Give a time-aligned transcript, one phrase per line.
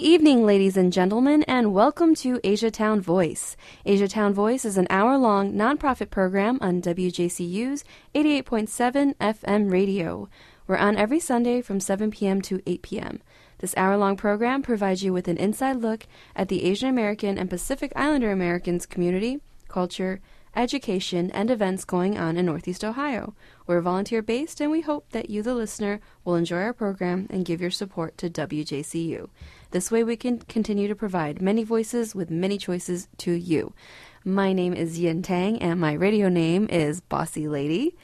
[0.00, 3.54] Good evening, ladies and gentlemen, and welcome to Asiatown Voice.
[3.84, 10.30] Asiatown Voice is an hour long nonprofit program on WJCU's 88.7 FM radio.
[10.66, 12.40] We're on every Sunday from 7 p.m.
[12.40, 13.20] to 8 p.m.
[13.58, 17.50] This hour long program provides you with an inside look at the Asian American and
[17.50, 20.22] Pacific Islander Americans community, culture,
[20.56, 23.34] education, and events going on in Northeast Ohio.
[23.66, 27.44] We're volunteer based, and we hope that you, the listener, will enjoy our program and
[27.44, 29.28] give your support to WJCU.
[29.72, 33.72] This way, we can continue to provide many voices with many choices to you.
[34.24, 37.96] My name is Yin Tang, and my radio name is Bossy Lady.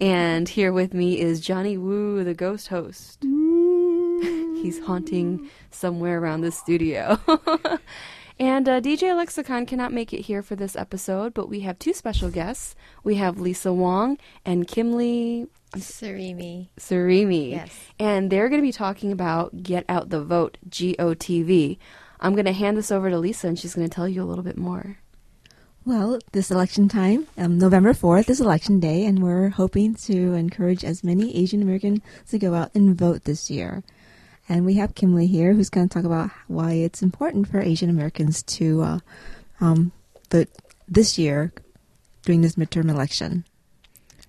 [0.00, 3.22] And here with me is Johnny Woo, the ghost host.
[4.62, 7.20] He's haunting somewhere around the studio.
[8.42, 11.92] and uh, DJ Lexicon cannot make it here for this episode, but we have two
[11.92, 12.74] special guests.
[13.04, 16.66] We have Lisa Wong and Kimlee Surimi.
[16.76, 17.52] Surimi.
[17.52, 17.72] Yes.
[18.00, 21.78] And they're going to be talking about Get Out the Vote, GOTV.
[22.18, 24.26] I'm going to hand this over to Lisa, and she's going to tell you a
[24.26, 24.98] little bit more.
[25.84, 30.84] Well, this election time, um, November 4th is election day, and we're hoping to encourage
[30.84, 33.84] as many Asian Americans to go out and vote this year.
[34.48, 37.88] And we have Kimlee here who's going to talk about why it's important for Asian
[37.88, 38.98] Americans to uh,
[39.60, 39.92] um,
[40.88, 41.52] this year
[42.22, 43.44] during this midterm election.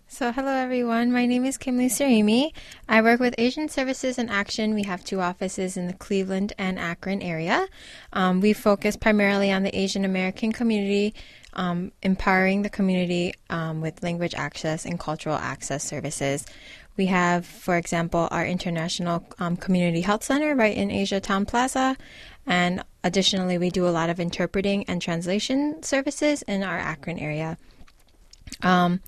[0.07, 1.11] So, hello everyone.
[1.11, 2.51] My name is Kimlee Surimi.
[2.87, 4.75] I work with Asian Services in Action.
[4.75, 7.67] We have two offices in the Cleveland and Akron area.
[8.13, 11.15] Um, we focus primarily on the Asian American community,
[11.53, 16.45] um, empowering the community um, with language access and cultural access services.
[16.95, 21.97] We have, for example, our International um, Community Health Center right in Asia Town Plaza.
[22.45, 27.57] And additionally, we do a lot of interpreting and translation services in our Akron area.
[28.61, 29.01] Um,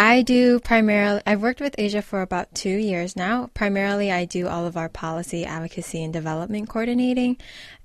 [0.00, 3.50] I do primarily, I've worked with Asia for about two years now.
[3.52, 7.36] Primarily, I do all of our policy, advocacy, and development coordinating.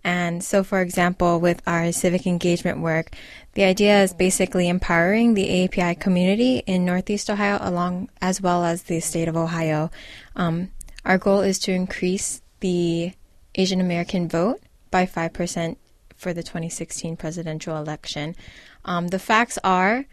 [0.01, 3.13] And so, for example, with our civic engagement work,
[3.55, 8.83] the idea is basically empowering the AAPI community in Northeast Ohio, along as well as
[8.83, 9.91] the state of Ohio.
[10.37, 10.71] Um,
[11.03, 13.11] our goal is to increase the
[13.55, 15.75] Asian American vote by 5%
[16.15, 18.37] for the 2016 presidential election.
[18.85, 20.05] Um, the facts are,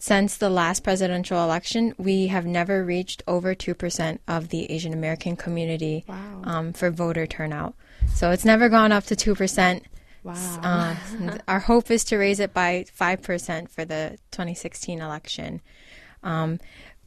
[0.00, 5.36] since the last presidential election, we have never reached over 2% of the Asian American
[5.36, 6.40] community Wow.
[6.44, 7.74] um, for voter turnout.
[8.14, 9.82] So it's never gone up to 2%.
[10.22, 10.60] Wow.
[10.62, 15.60] Uh, our hope is to raise it by 5% for the 2016 election.
[16.22, 16.60] Um,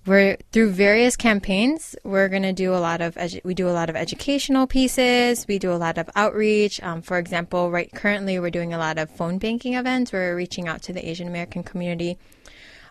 [0.06, 1.96] we're through various campaigns.
[2.04, 5.48] We're going to do a lot of edu- we do a lot of educational pieces.
[5.48, 6.84] We do a lot of outreach.
[6.84, 10.12] Um, for example, right currently we're doing a lot of phone banking events.
[10.12, 12.18] We're reaching out to the Asian American community.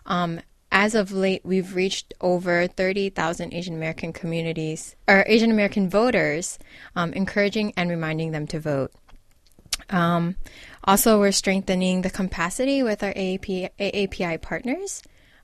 [0.05, 0.41] Um,
[0.71, 6.57] as of late, we've reached over 30,000 Asian American communities or Asian American voters,
[6.95, 8.91] um, encouraging and reminding them to vote.
[9.89, 10.35] Um,
[10.83, 15.03] also, we're strengthening the capacity with our AAP, AAPI partners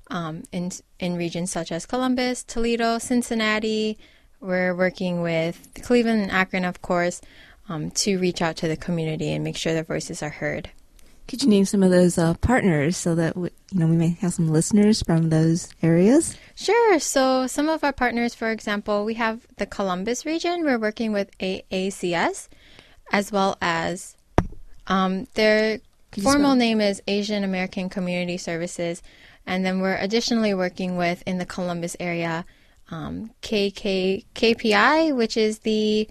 [0.09, 3.97] um, in in regions such as Columbus, Toledo, Cincinnati.
[4.41, 7.21] We're working with Cleveland and Akron, of course,
[7.67, 10.71] um, to reach out to the community and make sure their voices are heard.
[11.29, 14.17] Could you name some of those uh, partners so that we, you know we may
[14.19, 16.35] have some listeners from those areas?
[16.55, 16.99] Sure.
[16.99, 20.63] So, some of our partners, for example, we have the Columbus region.
[20.63, 22.47] We're working with AACS,
[23.11, 24.17] as well as
[24.87, 25.81] um, their
[26.19, 29.03] formal name is Asian American Community Services,
[29.45, 32.43] and then we're additionally working with in the Columbus area
[32.89, 36.09] um, KK KPI, which is the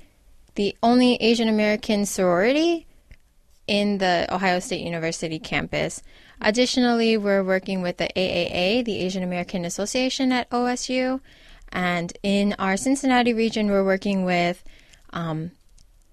[0.54, 2.86] the only Asian American sorority
[3.68, 6.02] in the Ohio State University campus.
[6.40, 11.20] Additionally, we're working with the AAA, the Asian American Association at OSU.
[11.70, 14.64] And in our Cincinnati region, we're working with
[15.10, 15.52] um,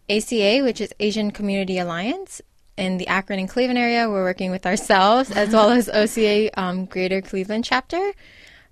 [0.10, 2.42] ACA, which is Asian Community Alliance.
[2.78, 6.86] In the Akron and Cleveland area, we're working with ourselves as well as OCA um,
[6.86, 8.12] Greater Cleveland chapter.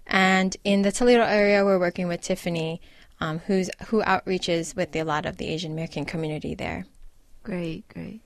[0.06, 2.82] And in the Toledo area, we're working with Tiffany,
[3.22, 6.86] um, who's who outreaches with a lot of the Asian American community there.
[7.44, 8.20] Great, great.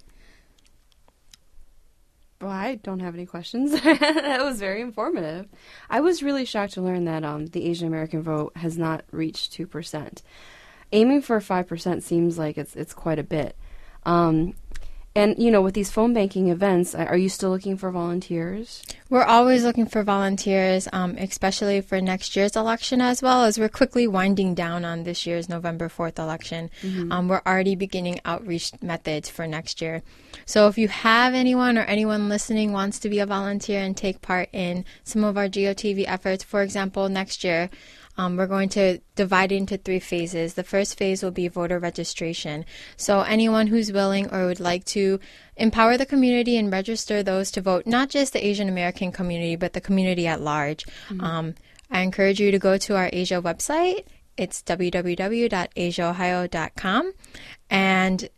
[2.39, 3.71] Well, I don't have any questions.
[3.81, 5.47] that was very informative.
[5.89, 9.53] I was really shocked to learn that um, the Asian American vote has not reached
[9.53, 10.21] two percent.
[10.91, 13.55] Aiming for five percent seems like it's it's quite a bit.
[14.05, 14.53] Um,
[15.17, 18.83] and you know, with these phone banking events, are you still looking for volunteers?
[19.09, 23.67] We're always looking for volunteers, um, especially for next year's election as well, as we're
[23.67, 26.69] quickly winding down on this year's November 4th election.
[27.11, 30.03] Um, we're already beginning outreach methods for next year.
[30.45, 34.21] So if you have anyone or anyone listening wants to be a volunteer and take
[34.21, 37.71] part in some of our GOTV efforts, for example, next year,
[38.17, 40.55] um, we're going to divide it into three phases.
[40.55, 42.65] The first phase will be voter registration.
[42.95, 45.19] So anyone who's willing or would like to
[45.55, 49.73] empower the community and register those to vote, not just the Asian American community, but
[49.73, 50.85] the community at large.
[51.09, 51.23] Mm-hmm.
[51.23, 51.53] Um,
[51.91, 54.05] I encourage you to go to our Asia website.
[54.35, 57.13] It's www.asiaohio.com
[57.69, 58.29] and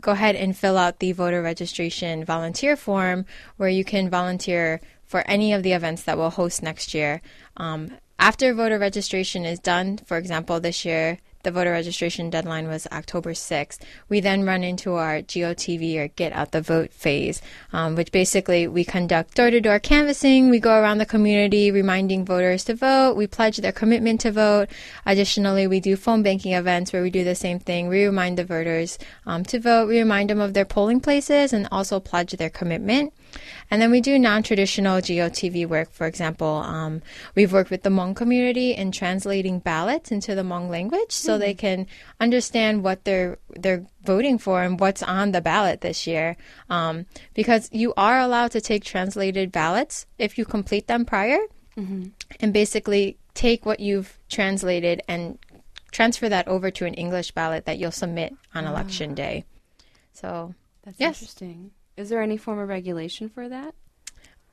[0.00, 3.26] go ahead and fill out the voter registration volunteer form
[3.56, 7.20] where you can volunteer for any of the events that we'll host next year.
[7.56, 12.86] Um, after voter registration is done, for example, this year the voter registration deadline was
[12.90, 13.78] October 6th.
[14.08, 17.40] We then run into our GOTV or Get Out the Vote phase,
[17.72, 20.50] um, which basically we conduct door to door canvassing.
[20.50, 23.16] We go around the community reminding voters to vote.
[23.16, 24.68] We pledge their commitment to vote.
[25.06, 27.88] Additionally, we do phone banking events where we do the same thing.
[27.88, 29.88] We remind the voters um, to vote.
[29.88, 33.12] We remind them of their polling places and also pledge their commitment.
[33.70, 35.92] And then we do non traditional GOTV work.
[35.92, 37.02] For example, um,
[37.34, 41.40] we've worked with the Hmong community in translating ballots into the Hmong language so mm-hmm.
[41.40, 41.86] they can
[42.20, 46.36] understand what they're, they're voting for and what's on the ballot this year.
[46.70, 51.38] Um, because you are allowed to take translated ballots if you complete them prior
[51.76, 52.04] mm-hmm.
[52.40, 55.38] and basically take what you've translated and
[55.90, 58.70] transfer that over to an English ballot that you'll submit on oh.
[58.70, 59.44] election day.
[60.12, 60.54] So
[60.84, 61.20] that's yes.
[61.20, 61.70] interesting.
[61.98, 63.74] Is there any form of regulation for that?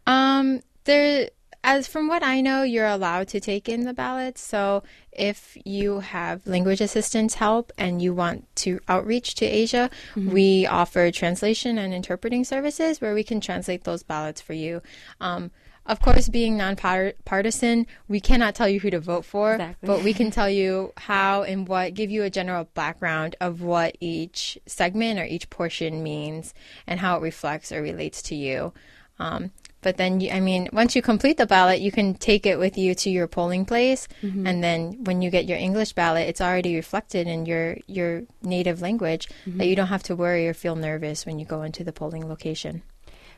[0.08, 1.30] Um, there,
[1.64, 4.42] as from what I know, you're allowed to take in the ballots.
[4.42, 10.32] So if you have language assistance help and you want to outreach to Asia, mm-hmm.
[10.32, 14.82] we offer translation and interpreting services where we can translate those ballots for you.
[15.22, 15.52] Um,
[15.86, 19.88] of course, being nonpartisan, we cannot tell you who to vote for, exactly.
[19.88, 23.96] but we can tell you how and what, give you a general background of what
[24.00, 26.54] each segment or each portion means
[26.88, 28.74] and how it reflects or relates to you.
[29.20, 29.52] Um,
[29.82, 32.76] but then, you, I mean, once you complete the ballot, you can take it with
[32.76, 34.48] you to your polling place, mm-hmm.
[34.48, 38.82] and then when you get your English ballot, it's already reflected in your your native
[38.82, 39.60] language mm-hmm.
[39.60, 42.28] that you don't have to worry or feel nervous when you go into the polling
[42.28, 42.82] location.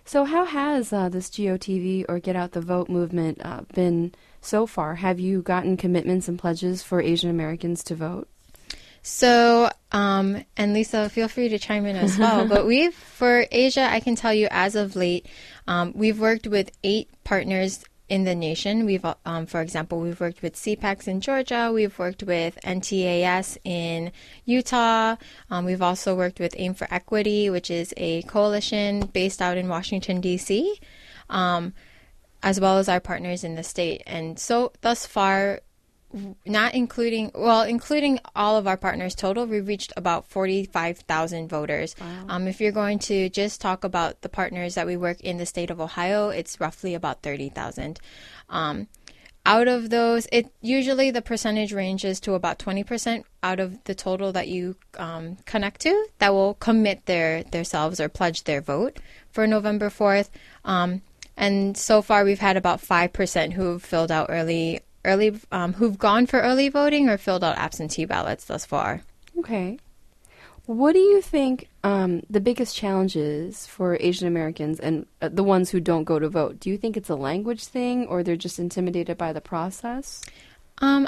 [0.08, 4.66] So, how has uh, this GOTV or Get Out the Vote movement uh, been so
[4.66, 4.96] far?
[4.96, 8.30] Have you gotten commitments and pledges for Asian Americans to vote?
[9.02, 12.48] So, um, and Lisa, feel free to chime in as well.
[12.48, 15.28] but we've, for Asia, I can tell you as of late,
[15.68, 18.86] um, we've worked with eight partners in the nation.
[18.86, 21.72] We've, um, for example, we've worked with CPACS in Georgia.
[21.74, 24.12] We've worked with NTAS in
[24.46, 25.18] Utah.
[25.50, 29.68] Um, we've also worked with Aim for Equity, which is a coalition based out in
[29.68, 30.80] Washington D.C.
[31.30, 31.74] Um,
[32.44, 34.04] as well as our partners in the state.
[34.06, 35.62] And so, thus far,
[36.46, 41.96] not including well including all of our partners total we've reached about 45,000 voters.
[42.00, 42.26] Wow.
[42.30, 45.46] um, if you're going to just talk about the partners that we work in the
[45.46, 48.00] state of ohio it's roughly about 30,000
[48.50, 48.88] um,
[49.46, 54.32] out of those it usually the percentage ranges to about 20% out of the total
[54.32, 58.98] that you um, connect to that will commit their themselves or pledge their vote
[59.30, 60.30] for november 4th
[60.64, 61.02] um,
[61.36, 66.28] and so far we've had about 5% who've filled out early early um, who've gone
[66.28, 69.02] for early voting or filled out absentee ballots thus far.
[69.40, 69.80] Okay.
[70.68, 75.70] What do you think um, the biggest challenges for Asian Americans and uh, the ones
[75.70, 76.60] who don't go to vote?
[76.60, 80.22] Do you think it's a language thing or they're just intimidated by the process?
[80.80, 81.08] Um,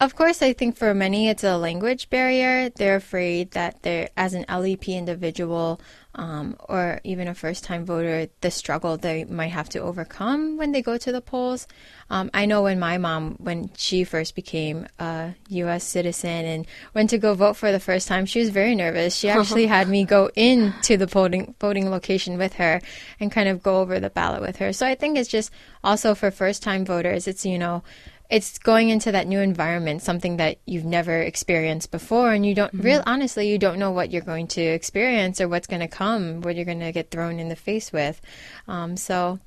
[0.00, 2.68] of course, I think for many it's a language barrier.
[2.68, 5.80] They're afraid that they're, as an LEP individual
[6.14, 10.72] um, or even a first time voter, the struggle they might have to overcome when
[10.72, 11.68] they go to the polls.
[12.10, 15.84] Um, I know when my mom, when she first became a U.S.
[15.84, 19.14] citizen and went to go vote for the first time, she was very nervous.
[19.14, 22.80] She actually had me go into the voting voting location with her
[23.20, 24.72] and kind of go over the ballot with her.
[24.72, 25.52] So I think it's just
[25.84, 27.84] also for first time voters, it's you know
[28.30, 32.72] it's going into that new environment, something that you've never experienced before, and you don't
[32.72, 32.86] mm-hmm.
[32.86, 36.40] real honestly, you don't know what you're going to experience or what's going to come,
[36.40, 38.20] what you're going to get thrown in the face with.
[38.68, 39.40] Um, so,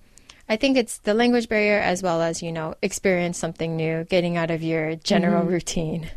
[0.49, 4.35] I think it's the language barrier as well as you know experience something new, getting
[4.35, 5.53] out of your general mm-hmm.
[5.53, 6.11] routine.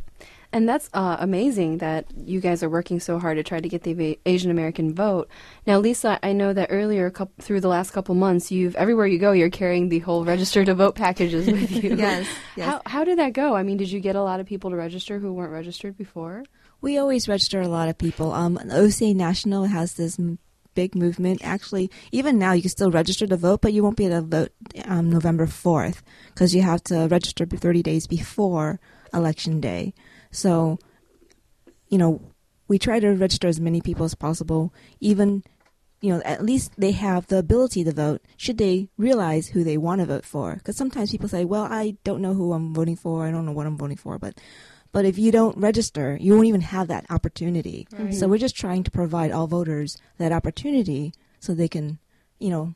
[0.53, 3.83] And that's uh, amazing that you guys are working so hard to try to get
[3.83, 5.29] the Asian American vote.
[5.67, 9.19] Now, Lisa, I know that earlier, couple, through the last couple months, you've everywhere you
[9.19, 11.97] go, you're carrying the whole register to vote packages with you.
[11.97, 12.27] yes,
[12.57, 12.67] yes.
[12.67, 13.55] How how did that go?
[13.55, 16.45] I mean, did you get a lot of people to register who weren't registered before?
[16.81, 18.33] We always register a lot of people.
[18.33, 20.19] Um, OCA National has this
[20.77, 21.41] big movement.
[21.43, 24.27] Actually, even now, you can still register to vote, but you won't be able to
[24.27, 24.53] vote
[24.85, 28.79] um, November 4th because you have to register 30 days before
[29.13, 29.95] Election Day.
[30.37, 30.79] So,
[31.89, 32.21] you know,
[32.69, 35.43] we try to register as many people as possible, even
[36.03, 39.79] you know, at least they have the ability to vote should they realize who they
[39.79, 40.57] want to vote for.
[40.57, 43.27] Because sometimes people say, well, I don't know who I'm voting for.
[43.27, 44.19] I don't know what I'm voting for.
[44.19, 44.39] But,
[44.93, 47.89] but if you don't register, you won't even have that opportunity.
[47.93, 48.15] Right.
[48.15, 51.99] So we're just trying to provide all voters that opportunity so they can,
[52.39, 52.75] you know,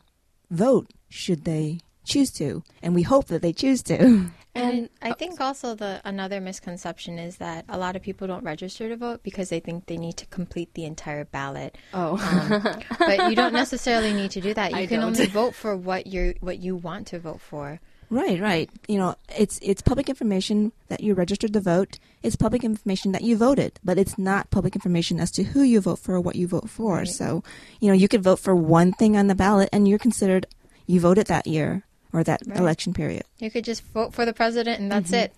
[0.50, 2.64] vote should they choose to.
[2.82, 4.30] And we hope that they choose to.
[4.54, 8.42] And I uh, think also the another misconception is that a lot of people don't
[8.42, 11.78] register to vote because they think they need to complete the entire ballot.
[11.94, 14.72] Oh, um, But you don't necessarily need to do that.
[14.72, 15.10] You I can don't.
[15.10, 17.80] only vote for what you what you want to vote for.
[18.12, 18.68] Right, right.
[18.88, 22.00] You know, it's it's public information that you registered to vote.
[22.24, 25.80] It's public information that you voted, but it's not public information as to who you
[25.80, 26.96] vote for or what you vote for.
[26.96, 27.08] Right.
[27.08, 27.44] So,
[27.78, 30.46] you know, you could vote for one thing on the ballot and you're considered
[30.88, 32.58] you voted that year or that Right.
[32.58, 33.24] election period.
[33.38, 35.32] You could just vote for the president and that's it.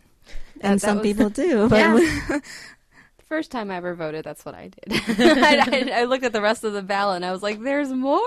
[0.61, 1.69] and that some was- people do.
[1.69, 1.97] But Yeah.
[3.19, 5.03] the first time I ever voted, that's what I did.
[5.19, 7.91] I, I, I looked at the rest of the ballot and I was like, "There's
[7.93, 8.21] more."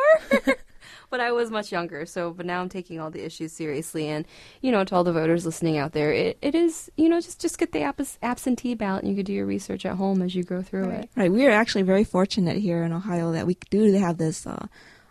[1.12, 4.25] but I was much younger, so but now I'm taking all the issues seriously, and
[4.62, 7.40] you know, to all the voters listening out there, it, it is you know just
[7.40, 10.34] just get the abs- absentee ballot, and you could do your research at home as
[10.36, 11.04] you go through Right.
[11.04, 11.10] it.
[11.16, 14.66] Right, we are actually very fortunate here in Ohio that we do have this uh,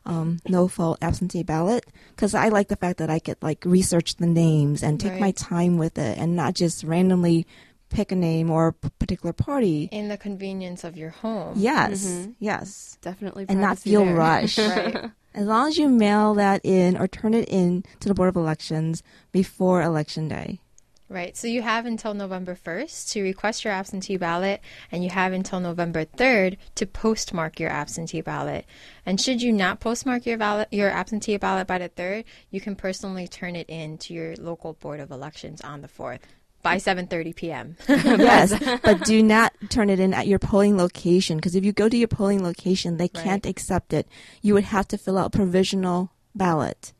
[0.07, 4.17] um, no fault absentee ballot because I like the fact that I could like research
[4.17, 7.47] the names and take my time with it and not just randomly
[7.91, 9.89] pick a name or a particular party.
[9.93, 11.55] In the convenience of your home.
[11.57, 12.35] Yes, Mhm.
[12.41, 14.15] yes, Definitely, and not feel there.
[14.17, 14.59] rushed.
[14.69, 15.11] Right.
[15.37, 18.37] As long as you mail that in or turn it in to the Board of
[18.37, 20.61] Elections before Election Day.
[21.09, 21.37] Right.
[21.37, 25.61] So you have until November 1st to request your absentee ballot, and you have until
[25.61, 28.65] November 3rd to postmark your absentee ballot.
[29.05, 32.75] And should you not postmark your ballot, your absentee ballot by the 3rd, you can
[32.75, 36.21] personally turn it in to your local board of elections on the 4th
[36.63, 37.77] by 7:30 p.m.
[37.89, 41.91] yes, but do not turn it in at your polling location because if you go
[41.91, 43.23] to your polling location, they Right.
[43.25, 44.09] can't accept it.
[44.41, 46.95] You would have to fill out provisional ballot.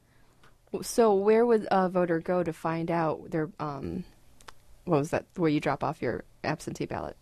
[0.83, 4.05] So where would a voter go to find out their um,
[4.85, 5.25] what was that?
[5.37, 7.17] Where you drop off your absentee ballot?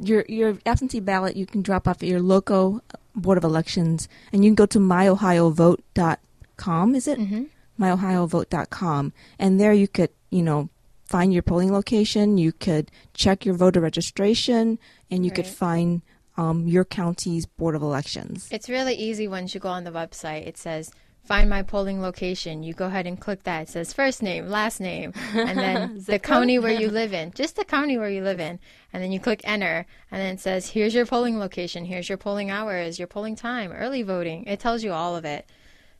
[0.00, 2.82] Your your absentee ballot you can drop off at your local
[3.14, 6.94] board of elections, and you can go to myohiovote.com.
[6.94, 7.44] Is it hmm
[7.80, 10.68] myohiovote.com, and there you could you know
[11.06, 12.36] find your polling location.
[12.38, 14.78] You could check your voter registration,
[15.10, 16.02] and you could find
[16.36, 18.48] um, your county's board of elections.
[18.52, 20.46] It's really easy once you go on the website.
[20.46, 20.92] It says
[21.24, 22.62] find my polling location.
[22.62, 23.62] You go ahead and click that.
[23.62, 27.32] It says first name, last name, and then the county where you live in.
[27.32, 28.58] Just the county where you live in.
[28.92, 29.86] And then you click enter.
[30.10, 31.84] And then it says here's your polling location.
[31.84, 34.44] Here's your polling hours, your polling time, early voting.
[34.46, 35.46] It tells you all of it.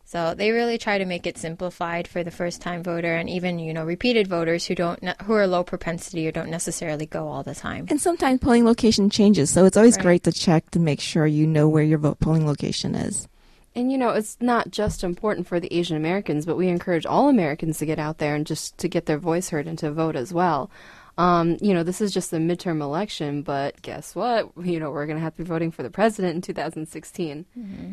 [0.05, 3.61] So they really try to make it simplified for the first time voter and even,
[3.61, 7.45] you know, repeated voters who don't who are low propensity or don't necessarily go all
[7.45, 7.87] the time.
[7.89, 10.03] And sometimes polling location changes, so it's always Right.
[10.03, 13.29] great to check to make sure you know where your vote polling location is.
[13.75, 17.29] And you know, it's not just important for the Asian Americans, but we encourage all
[17.29, 20.17] Americans to get out there and just to get their voice heard and to vote
[20.17, 20.71] as well.
[21.19, 24.51] Um, you know, this is just the midterm election, but guess what?
[24.65, 27.45] You know, we're going to have to be voting for the president in 2016.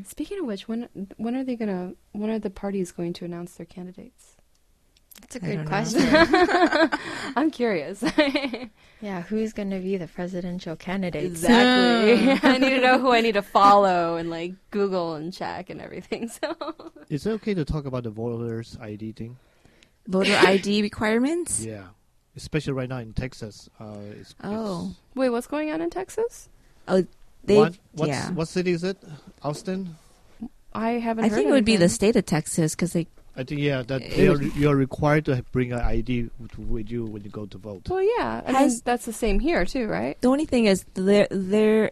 [0.07, 1.95] Speaking of which, when when are they going to?
[2.13, 4.36] When are the parties going to announce their candidates?
[5.29, 6.07] That's a good question.
[7.35, 8.01] I'm curious.
[9.01, 11.25] yeah, who's going to be the presidential candidate?
[11.25, 12.49] exactly.
[12.49, 15.81] I need to know who I need to follow and like Google and check and
[15.81, 16.29] everything.
[16.29, 16.55] So
[17.09, 19.37] Is it okay to talk about the voters ID thing?
[20.07, 21.59] Voter ID requirements?
[21.65, 21.87] Yeah,
[22.37, 23.69] especially right now in Texas.
[23.79, 24.95] Uh, it's, Oh.
[25.13, 26.47] wait, what's going on in Texas?
[26.87, 27.05] Oh,
[27.43, 27.57] they.
[27.57, 28.31] what, what's, yeah.
[28.31, 28.97] what city is it?
[29.43, 29.97] Austin.
[30.73, 31.25] I haven't.
[31.25, 33.07] I heard think it would be the state of Texas because they.
[33.37, 36.57] I think yeah that It they are, you are required to bring an ID with-
[36.57, 37.87] with you when you go to vote.
[37.87, 40.19] Well, yeah, I Has- that's the same here too, right?
[40.21, 41.91] The only thing is, there, there.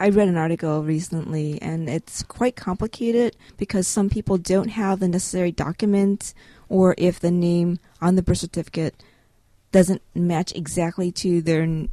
[0.00, 5.06] I read an article recently, and it's quite complicated because some people don't have the
[5.06, 6.34] necessary documents,
[6.68, 8.96] or if the name on the birth certificate
[9.70, 11.88] doesn't match exactly to their n-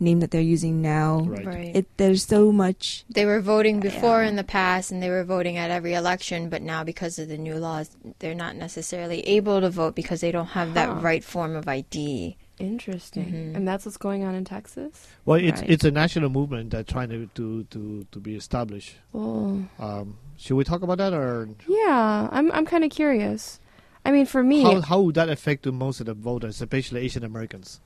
[0.00, 1.20] name that they're using now.
[1.20, 1.74] Right.
[1.76, 3.04] It there's so much.
[3.08, 4.28] They were voting before Yeah.
[4.28, 7.38] in the past and they were voting at every election, but now because of the
[7.38, 11.54] new laws, they're not necessarily able to vote because they don't have that right form
[11.56, 12.36] of ID.
[12.58, 13.26] Interesting.
[13.32, 13.56] Mhm.
[13.56, 15.06] And that's what's going on in Texas.
[15.24, 15.70] Well, it's Right.
[15.70, 18.96] it's a national movement that's trying to to to, to be established.
[19.12, 23.60] Well, Um, should we talk about that or yeah, I'm I'm kind of curious.
[24.04, 27.00] I mean, for me, how how would that affect the most of the voters, especially
[27.00, 27.80] Asian Americans?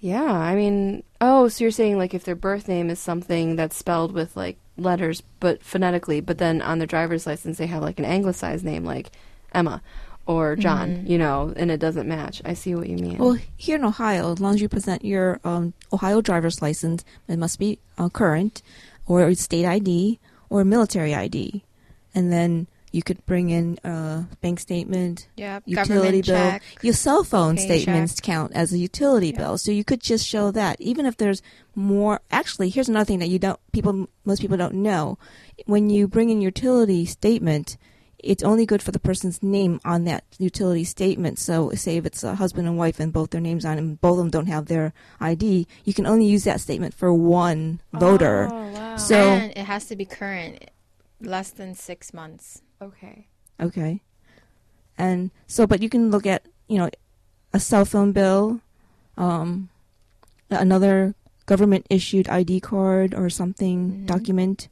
[0.00, 0.22] Yeah.
[0.32, 4.12] I mean, oh, so you're saying like if their birth name is something that's spelled
[4.12, 8.04] with like letters but phonetically, but then on their driver's license they have like an
[8.04, 9.10] anglicized name like
[9.52, 9.82] Emma
[10.26, 11.08] or John, Mhm.
[11.08, 12.42] you know, and it doesn't match.
[12.44, 13.16] I see what you mean.
[13.16, 17.38] Well, here in Ohio, as long as you present your um, Ohio driver's license, it
[17.38, 18.60] must be uh, current,
[19.06, 20.18] or state ID,
[20.50, 21.64] or military ID.
[22.14, 22.66] and then
[22.98, 25.62] you could bring in a bank statement, Yep.
[25.66, 26.34] utility bill.
[26.50, 26.62] check.
[26.82, 29.38] Your cell phone statements count as a utility Yeah.
[29.38, 30.80] bill, so you could just show that.
[30.80, 31.40] Even if there's
[31.76, 35.16] more, actually, here's another thing that you don't people most people don't know.
[35.66, 37.76] When you bring in your utility statement,
[38.18, 41.38] it's only good for the person's name on that utility statement.
[41.38, 44.00] So, say if it's a husband and wife and both their names on it, and
[44.00, 47.80] both of them don't have their ID, you can only use that statement for one
[47.92, 48.48] voter.
[48.50, 48.96] Oh, wow.
[48.96, 50.64] So- and it has to be current,
[51.20, 52.62] less than six months.
[52.82, 53.26] Okay.
[53.60, 54.02] Okay.
[54.96, 56.90] And so, but you can look at, you know,
[57.52, 58.60] a cell phone bill,
[59.16, 59.68] um,
[60.50, 61.14] another
[61.46, 64.06] government issued ID card or something, Mhm.
[64.06, 64.68] document.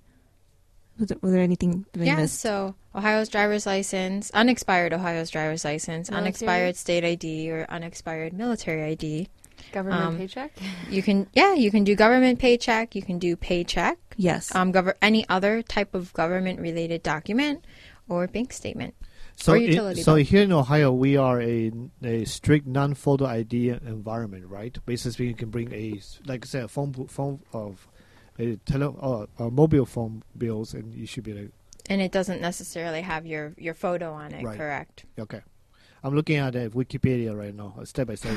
[0.98, 2.40] Was there, was there anything Yeah, missed?
[2.40, 6.20] so Ohio's driver's license, unexpired Ohio's driver's license, Military?
[6.26, 9.28] unexpired state ID, or unexpired military ID.
[9.72, 10.52] Government Um, paycheck?
[10.90, 12.94] You can, yeah, you can do government paycheck.
[12.94, 13.98] You can do paycheck.
[14.16, 14.54] Yes.
[14.54, 17.64] Um, gov- any other type of government related document
[18.08, 18.94] or bank statement.
[19.36, 20.24] So, Or utility so bill.
[20.24, 21.70] here in Ohio, we are a,
[22.02, 24.78] a strict non-photo ID environment, right?
[24.86, 27.86] Basically, you can bring a like I said, a phone phone of
[28.38, 31.50] a tele uh, a mobile phone bills, and you should be like,
[31.90, 34.56] And it doesn't necessarily have your, your photo on it, Right.
[34.56, 35.04] correct?
[35.18, 35.40] okay.
[36.04, 38.32] I'm looking at uh, Wikipedia right now, step by step.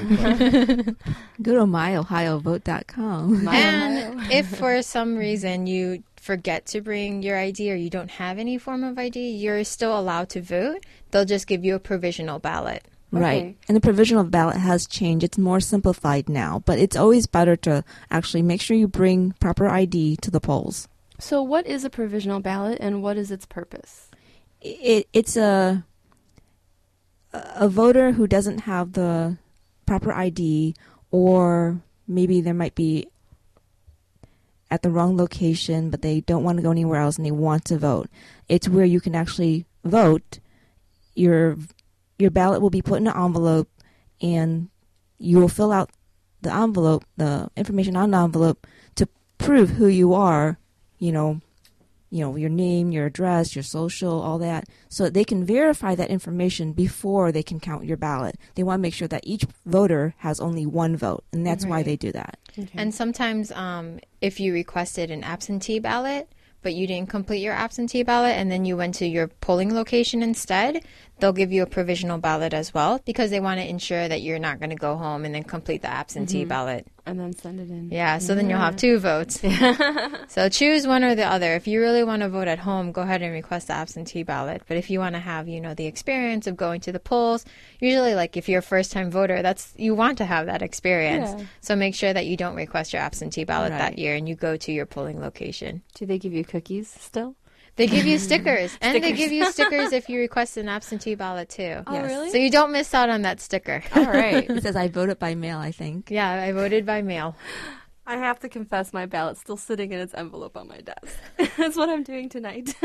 [1.41, 3.43] Go to myohiovote.com.
[3.43, 4.29] My and Ohio.
[4.31, 8.57] if for some reason you forget to bring your ID or you don't have any
[8.57, 10.85] form of ID, you're still allowed to vote.
[11.11, 12.83] They'll just give you a provisional ballot.
[13.11, 13.41] Right.
[13.41, 13.55] Okay.
[13.67, 15.23] And the provisional ballot has changed.
[15.23, 19.67] It's more simplified now, but it's always better to actually make sure you bring proper
[19.67, 20.87] ID to the polls.
[21.17, 24.09] So, what is a provisional ballot and what is its purpose?
[24.61, 25.83] it it's a
[27.33, 29.37] a voter who doesn't have the
[29.85, 30.75] proper ID
[31.11, 33.07] or maybe there might be
[34.71, 37.65] at the wrong location but they don't want to go anywhere else and they want
[37.65, 38.09] to vote.
[38.47, 40.39] It's where you can actually vote.
[41.15, 41.57] Your
[42.17, 43.69] your ballot will be put in an envelope
[44.21, 44.69] and
[45.17, 45.91] you will fill out
[46.41, 48.65] the envelope, the information on the envelope
[48.95, 50.57] to prove who you are,
[50.97, 51.41] you know,
[52.09, 55.95] you know, your name, your address, your social, all that, so that they can verify
[55.95, 58.35] that information before they can count your ballot.
[58.55, 61.83] They want to make sure that each voter has only one vote, and that's why
[61.83, 62.39] they do that.
[62.73, 66.29] And sometimes, um, if you requested an absentee ballot,
[66.61, 70.21] but you didn't complete your absentee ballot and then you went to your polling location
[70.21, 70.83] instead,
[71.19, 74.39] they'll give you a provisional ballot as well because they want to ensure that you're
[74.39, 76.85] not going to go home and then complete the absentee ballot.
[77.09, 77.89] And then send it in.
[77.89, 79.39] Yeah, so then you'll have two votes.
[80.27, 81.55] so choose one or the other.
[81.55, 84.61] If you really want to vote at home, go ahead and request the absentee ballot.
[84.67, 87.45] But if you want to have, you know, the experience of going to the polls,
[87.79, 91.31] usually like if you're a first time voter, that's you want to have that experience.
[91.37, 91.45] Yeah.
[91.61, 93.77] So make sure that you don't request your absentee ballot Right.
[93.79, 95.81] that year and you go to your polling location.
[95.95, 97.35] Do they give you cookies still?
[97.79, 101.49] They give you stickers, and they give you stickers if you request an absentee ballot
[101.49, 101.81] too.
[101.87, 102.05] Oh, Yes.
[102.05, 102.29] really?
[102.29, 103.81] So you don't miss out on that sticker.
[103.95, 104.47] All right.
[104.59, 106.11] It says I voted by mail, I think.
[106.11, 107.35] yeah, I voted by mail.
[108.05, 111.17] I have to confess, my ballot's still sitting in its envelope on my desk.
[111.57, 112.75] That's what I'm doing tonight.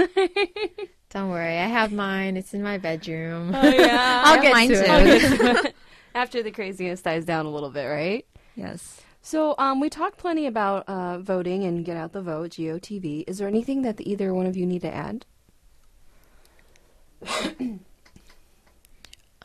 [1.11, 2.37] Don't worry, I have mine.
[2.37, 3.53] It's in my bedroom.
[3.55, 4.23] Oh, yeah.
[4.27, 4.81] I'll get mine to too.
[4.83, 4.91] it.
[4.91, 5.75] I'll get to it.
[6.15, 8.27] After the craziness dies down a little bit, right?
[8.55, 9.01] Yes.
[9.27, 13.25] So, um, we talked plenty about uh, voting and get out the vote, GOTV.
[13.27, 15.25] Is there anything that the, either one of you need to add?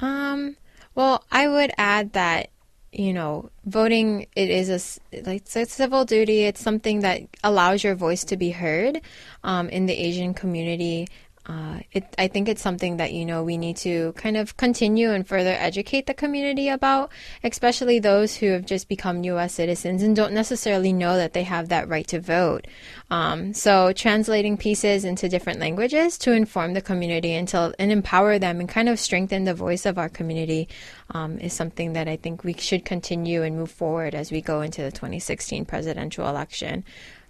[0.02, 0.56] Um,
[0.96, 2.52] well, I would add that
[2.92, 6.46] you know, voting it is a like it's a civil duty.
[6.46, 9.02] It's something that allows your voice to be heard
[9.44, 11.08] um, in the Asian community.
[11.50, 15.10] Uh, it, I think it's something that you know we need to kind of continue
[15.10, 17.12] and further educate the community about,
[17.44, 19.56] especially those who have just become U.S.
[19.56, 22.68] citizens and don't necessarily know that they have that right to vote.
[23.10, 28.60] Um, so translating pieces into different languages to inform the community until and empower them
[28.60, 30.70] and kind of strengthen the voice of our community
[31.16, 34.62] um, is something that I think we should continue and move forward as we go
[34.62, 36.84] into the 2016 presidential election.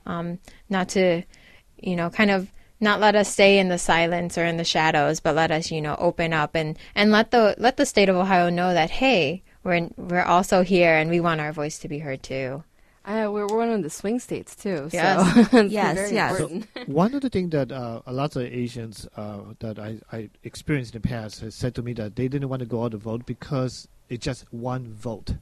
[0.05, 1.23] Um, not to,
[1.77, 5.20] you know, kind of not let us stay in the silence or in the shadows,
[5.20, 8.15] but let us, you know, open up and, and let the let the state of
[8.15, 12.00] Ohio know that hey, we're we're also here and we want our voice to be
[12.00, 12.63] heard too.
[13.06, 14.88] Uh, we're, we're one of the swing states too.
[14.94, 15.50] Yes.
[15.52, 16.39] So it's Yes, very yes.
[16.39, 16.88] important.
[16.88, 20.94] One of the things that uh, a lot of Asians uh, that I, I experienced
[20.94, 22.98] in the past has said to me that they didn't want to go out to
[22.98, 25.34] vote because it's just one vote.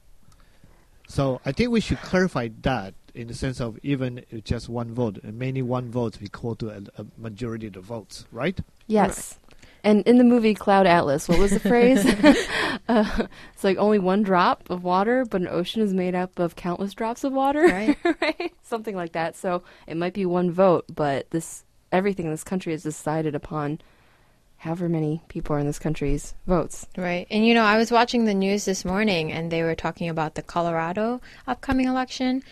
[1.08, 5.18] So I think we should clarify that in the sense of even just one vote,
[5.24, 8.60] many one votes equal to a, a majority of the votes, right?
[8.86, 9.38] Yes.
[9.82, 12.06] And in the movie Cloud Atlas, what was the phrase?
[12.88, 16.54] uh, it's like only one drop of water, but an ocean is made up of
[16.54, 17.64] countless drops of water.
[17.64, 17.98] Right.
[18.22, 18.54] right?
[18.62, 19.34] Something like that.
[19.34, 23.80] So it might be one vote, but this everything in this country is decided upon
[24.58, 26.86] however many people are in this country's votes.
[26.96, 27.26] Right.
[27.30, 30.36] And you know, I was watching the news this morning and they were talking about
[30.36, 32.44] the Colorado upcoming election.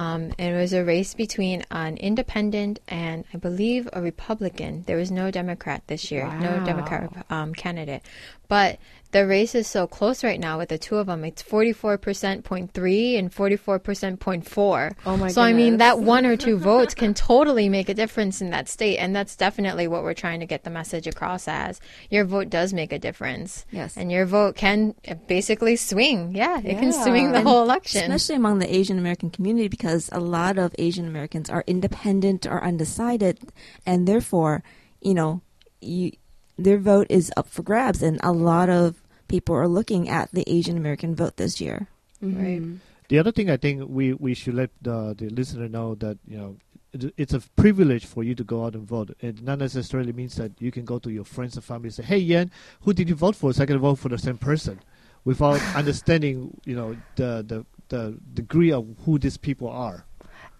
[0.00, 4.82] Um, and it was a race between an independent and I believe a Republican.
[4.86, 8.00] There was no Democrat this year, no Democrat um, candidate.
[8.48, 8.78] But
[9.12, 11.24] the race is so close right now with the two of them.
[11.24, 14.92] It's 44% point three and 44% point four.
[15.04, 18.40] Oh my So I mean, that one or two votes can totally make a difference
[18.40, 18.98] in that state.
[18.98, 21.80] And that's definitely what we're trying to get the message across as.
[22.10, 23.66] Your vote does make a difference.
[23.70, 23.96] Yes.
[23.96, 24.94] And your vote can
[25.26, 26.34] basically swing.
[26.34, 28.12] Yeah, it can swing the And whole election.
[28.12, 32.62] Especially among the Asian American community, because a lot of Asian Americans are independent or
[32.62, 33.38] undecided,
[33.84, 34.62] and therefore,
[35.00, 35.42] you know,
[35.80, 36.12] you,
[36.58, 38.99] their vote is up for grabs, and a lot of
[39.30, 41.86] people are looking at the Asian American vote this year.
[42.20, 42.60] Right.
[42.60, 42.78] Mhm.
[43.08, 46.36] The other thing I think we, we should let the, the listener know that you
[46.36, 46.56] know
[46.92, 49.16] it, it's a privilege for you to go out and vote.
[49.20, 52.02] It not necessarily means that you can go to your friends and family and say,
[52.02, 52.50] "Hey, Yan,
[52.82, 54.78] who did you vote for?" So I can vote for the same person,
[55.24, 60.04] without understanding you know the, the the degree of who these people are.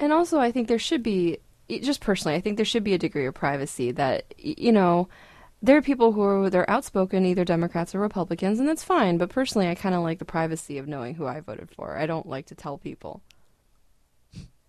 [0.00, 2.98] And also, I think there should be, just personally, I think there should be a
[2.98, 5.09] degree of privacy that, you know,
[5.62, 9.18] there are people who are they're outspoken, either Democrats or Republicans, and that's fine.
[9.18, 11.96] But personally, I kind of like the privacy of knowing who I voted for.
[11.99, 13.23] I don't like to tell people.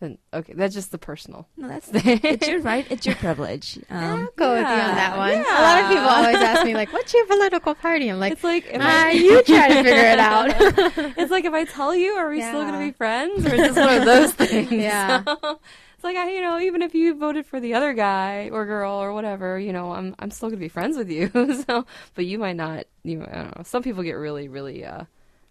[0.04, 1.48] And okay, that's just the personal.
[1.56, 2.88] No, that's it's your right.
[2.90, 3.78] It's your privilege.
[3.88, 5.30] I'll Um, go with you on that one.
[5.34, 5.44] yeah.
[5.60, 8.10] A lot of people always ask me, like, what's your political party?
[8.10, 10.50] I'm like, It's like, if ah, I, you try to figure it out.
[11.20, 13.60] it's like if I tell you, are we still going to be friends, or is
[13.62, 14.72] just one of those things?
[14.72, 15.24] Yeah.
[15.24, 15.60] So,
[16.02, 18.94] it's like I, you know, even if you voted for the other guy or girl
[18.94, 21.30] or whatever, you know, I'm I'm still going to be friends with you.
[21.68, 21.86] so,
[22.16, 22.86] but you might not.
[23.04, 23.64] You, I don't know.
[23.66, 25.04] Some people get really, really uh,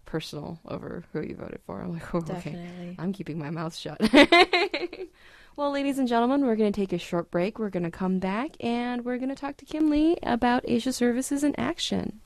[0.03, 1.81] personal over who you voted for.
[1.81, 2.97] I'm like, oh, okay.
[2.99, 4.01] I'm keeping my mouth shut.
[5.55, 7.57] well, ladies and gentlemen, we're going to take a short break.
[7.57, 10.91] We're going to come back and we're going to talk to Kim Lee about Asia
[10.91, 12.19] Services in Action.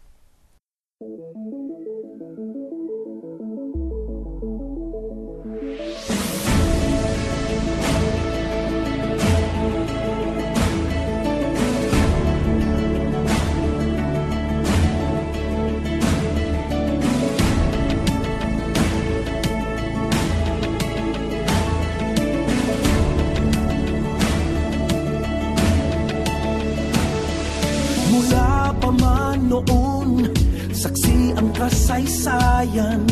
[29.48, 30.28] Noon,
[30.74, 33.06] saksi ang kasaysayan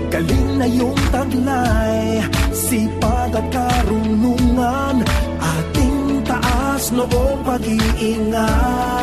[0.08, 5.04] Galing na yung taglay Sipag at karunungan.
[5.40, 9.01] Ating taas noong pag-iingatan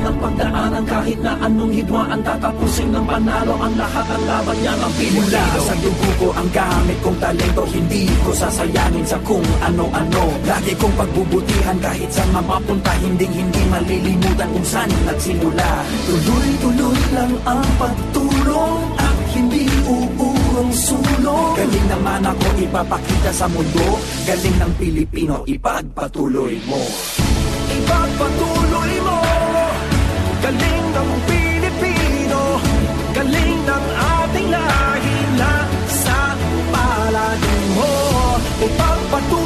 [0.00, 3.52] Man ang pagdaanan kahit na anong hidwaan Tatapusin ng panalo.
[3.60, 7.62] Ang lahat ng laban niya ng Pilipino Mula sa dugo ko ang gamit kong talento
[7.68, 10.22] Hindi ko sasayangin sa kung ano-ano.
[10.48, 15.70] Lagi kong pagbubutihan kahit sa mapunta Hindi hindi malilimutan kung saan nagsimula.
[16.08, 21.52] Tuloy-tuloy lang ang pagtulong At hindi uurong sulong.
[21.60, 24.00] Galing naman ako ipapakita sa mundo.
[24.24, 26.80] Galing ng Pilipino ipagpatuloy mo.
[27.68, 28.59] Ipagpatuloy
[31.00, 32.40] ng Pilipino.
[33.16, 35.52] Galing ng ating lahi na
[35.88, 36.36] sa
[36.68, 37.40] palad
[37.76, 37.92] mo.
[38.60, 39.39] Ipagpatuloy mo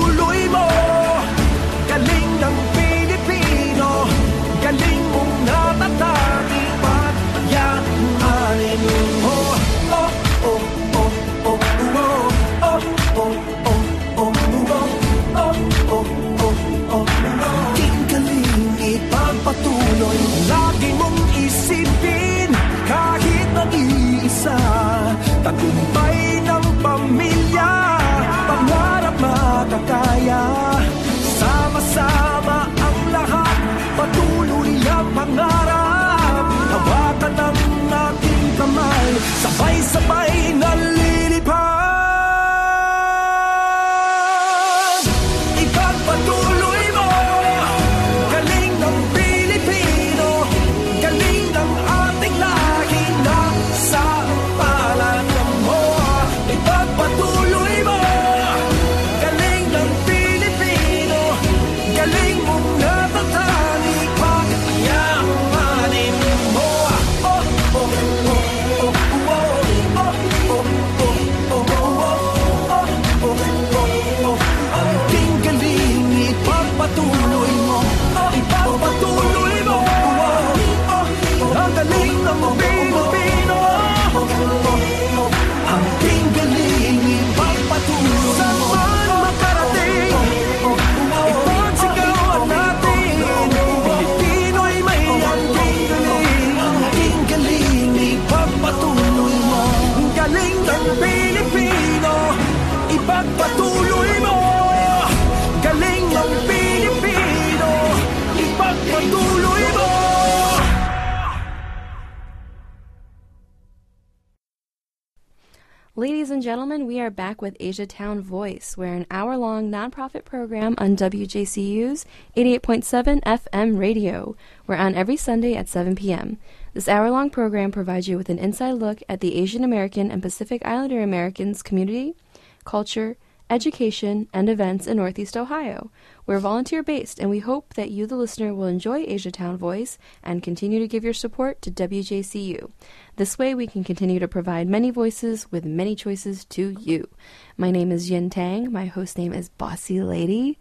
[116.35, 118.77] and gentlemen, we are back with Asia Town Voice.
[118.77, 122.05] We're an hour long nonprofit program on WJCU's
[122.37, 124.35] 88.7 FM radio.
[124.67, 126.39] We're on every Sunday at 7 p.m.
[126.73, 130.21] This hour long program provides you with an inside look at the Asian American and
[130.21, 132.17] Pacific Islander Americans community,
[132.65, 133.17] culture,
[133.55, 135.93] education, and events in Northeast Ohio.
[136.27, 140.43] We're volunteer based, and we hope that you, the listener, will enjoy Asiatown Voice and
[140.43, 142.73] continue to give your support to WJCU.
[143.15, 147.09] This way, we can continue to provide many voices with many choices to you.
[147.57, 148.73] My name is Yin Tang.
[148.73, 150.59] My host name is Bossy Lady.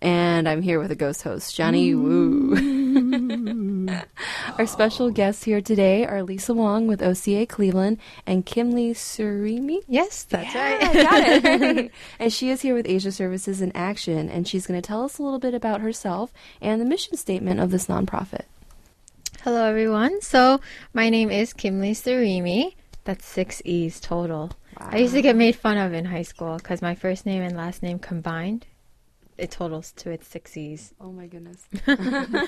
[0.00, 2.54] And I'm here with a ghost host, Johnny Woo.
[4.56, 9.80] Our special guests here today are Lisa Wong with OCA Cleveland and Kimlee Surimi.
[9.88, 10.92] Yes, that's Yeah, right.
[10.94, 11.22] got
[11.76, 11.90] it.
[12.20, 15.18] and she is here with Asia Services in Action, and she's going to tell us
[15.18, 18.42] a little bit about herself and the mission statement of this nonprofit.
[19.42, 20.20] Hello, everyone.
[20.22, 20.60] So,
[20.92, 22.74] my name is Kimlee Surimi.
[23.02, 24.52] That's six E's total.
[24.76, 27.56] I used to get made fun of in high school because my first name and
[27.56, 28.66] last name combined,
[29.36, 30.94] it totals to its six E's.
[31.00, 31.66] Oh my goodness.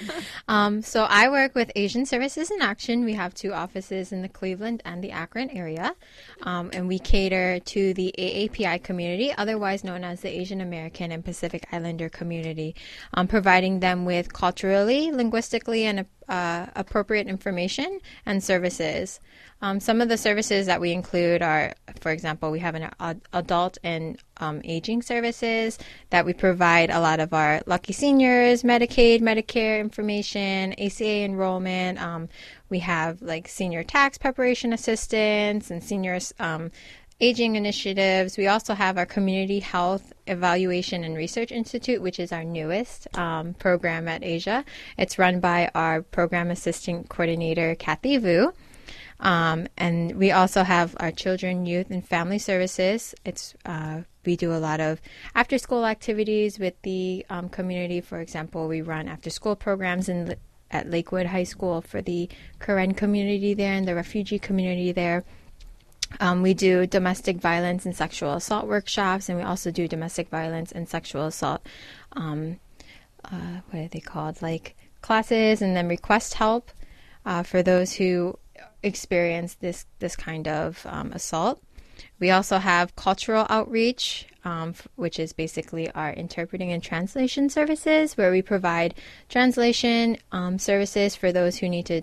[0.49, 3.05] Um, so I work with Asian Services in Action.
[3.05, 5.95] We have two offices in the Cleveland and the Akron area,
[6.43, 11.25] um, and we cater to the AAPI community, otherwise known as the Asian American and
[11.25, 12.77] Pacific Islander community,
[13.15, 19.21] um, providing them with culturally, linguistically, and uh, appropriate information and services.
[19.63, 23.23] Um, some of the services that we include are, for example, we have an ad-
[23.33, 25.79] adult and um, aging services
[26.11, 32.01] that we provide a lot of our lucky seniors, Medicaid, Medicare information, ACA enrollment.
[32.03, 32.29] Um,
[32.69, 36.71] we have like senior tax preparation assistance and senior um,
[37.21, 38.37] aging initiatives.
[38.37, 43.55] We also have our Community Health Evaluation and Research Institute, which is our newest um,
[43.55, 44.65] program at Asia.
[44.99, 48.53] It's run by our program assistant coordinator, Kathy Vu.
[49.19, 53.15] Um, and we also have our children, youth, and family services.
[53.25, 55.01] It's uh, we do a lot of
[55.35, 58.03] after school activities with the um, community.
[58.03, 60.37] For example, we run after school programs in
[60.71, 62.29] at Lakewood High School for the
[62.61, 65.25] Karen community there and the refugee community there.
[66.21, 70.73] Um, we do domestic violence and sexual assault workshops, and we also do domestic violence
[70.73, 71.67] and sexual assault.
[72.13, 72.61] Um,
[73.25, 74.41] uh, what are they called?
[74.43, 76.71] Like classes, and then request help
[77.25, 78.39] uh, for those who
[78.83, 81.61] experience this this kind of um, assault.
[82.19, 88.31] We also have cultural outreach, um, which is basically our interpreting and translation services, where
[88.31, 88.95] we provide
[89.29, 92.03] translation um, services for those who need to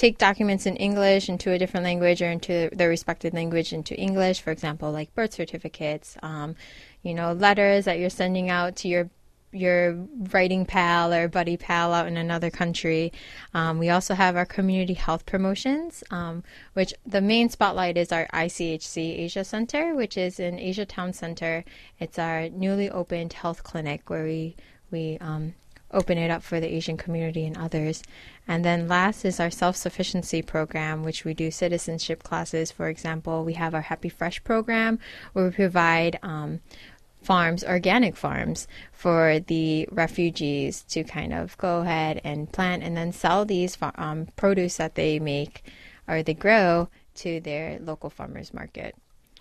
[0.00, 4.40] take documents in English into a different language or into their respected language into English.
[4.40, 6.56] For example, like birth certificates, um,
[7.02, 9.10] you know, letters that you're sending out to your
[9.52, 13.12] your writing pal or buddy pal out in another country.
[13.52, 18.26] Um, we also have our community health promotions, um, which the main spotlight is our
[18.32, 21.64] ICHC Asia Center, which is in Asia Town Center.
[21.98, 24.56] It's our newly opened health clinic where we
[24.90, 25.54] we um,
[25.92, 28.02] open it up for the Asian community and others.
[28.50, 32.72] And then last is our self sufficiency program, which we do citizenship classes.
[32.72, 34.98] For example, we have our Happy Fresh program
[35.32, 36.58] where we provide um,
[37.22, 43.12] farms, organic farms, for the refugees to kind of go ahead and plant and then
[43.12, 45.62] sell these fa- um, produce that they make
[46.08, 48.96] or they grow to their local farmers market.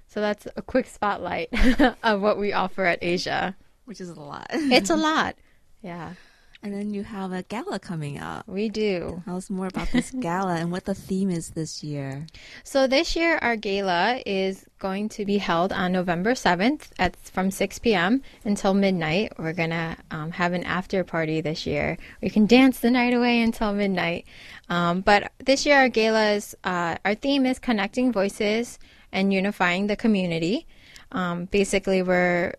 [0.05, 1.49] So that's a quick spotlight
[2.03, 3.55] of what we offer at Asia.
[3.85, 4.45] which is a lot.
[4.51, 5.35] It's a lot.
[5.81, 6.15] Yeah,
[6.61, 8.47] and then you have a gala coming up.
[8.47, 9.21] we do.
[9.25, 12.27] Tell us more about this gala and what the theme is this year.
[12.63, 17.49] So this year our gala is going to be held on November 7th at from
[17.49, 18.21] 6 p.m.
[18.43, 19.33] until midnight.
[19.37, 21.97] We're going to um, have an after party this year.
[22.21, 24.25] We can dance the night away until midnight.
[24.69, 28.79] Um, but this year our gala is, uh, our theme is connecting voices
[29.11, 30.67] and unifying the community.
[31.11, 32.53] Um, basically, we're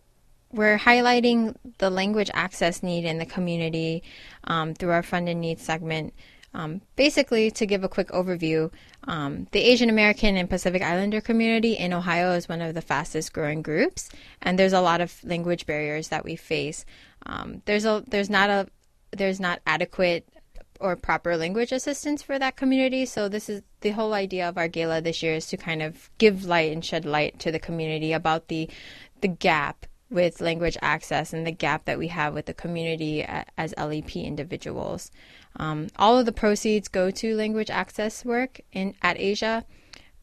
[0.52, 4.02] we're highlighting the language access need in the community
[4.44, 6.14] um, through our funded needs segment.
[6.52, 8.72] Um, basically, to give a quick overview,
[9.04, 13.32] um, the Asian American and Pacific Islander community in Ohio is one of the fastest
[13.32, 14.08] growing groups,
[14.42, 16.84] and there's a lot of language barriers that we face.
[17.26, 18.66] Um, there's a there's not a
[19.12, 20.28] there's not adequate
[20.80, 23.06] or proper language assistance for that community.
[23.06, 26.10] So this is the whole idea of our gala this year is to kind of
[26.18, 28.68] give light and shed light to the community about the
[29.20, 33.24] the gap with language access and the gap that we have with the community
[33.56, 35.12] as LEP individuals.
[35.56, 39.64] Um, all of the proceeds go to language access work in at Asia.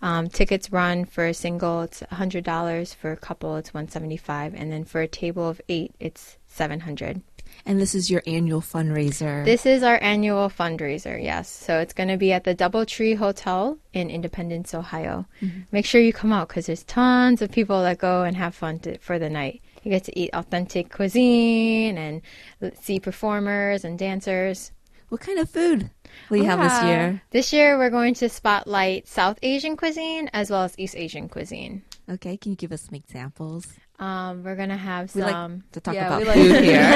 [0.01, 2.93] Um, tickets run for a single, it's hundred dollars.
[2.93, 6.37] For a couple, it's one seventy five, and then for a table of eight, it's
[6.45, 7.21] seven hundred.
[7.65, 9.43] And this is your annual fundraiser.
[9.43, 11.49] This is our annual fundraiser, yes.
[11.49, 15.25] So it's going to be at the Doubletree Hotel in Independence, Ohio.
[15.71, 18.79] Make sure you come out because there's tons of people that go and have fun
[18.79, 19.61] to, for the night.
[19.83, 22.21] You get to eat authentic cuisine and
[22.79, 24.71] see performers and dancers.
[25.09, 25.89] What kind of food
[26.29, 27.21] will you have this year?
[27.31, 31.83] This year, we're going to spotlight South Asian cuisine as well as East Asian cuisine.
[32.09, 33.65] Okay, can you give us some examples?
[33.99, 36.81] Um, we're gonna have We like some to talk yeah, about we like food here.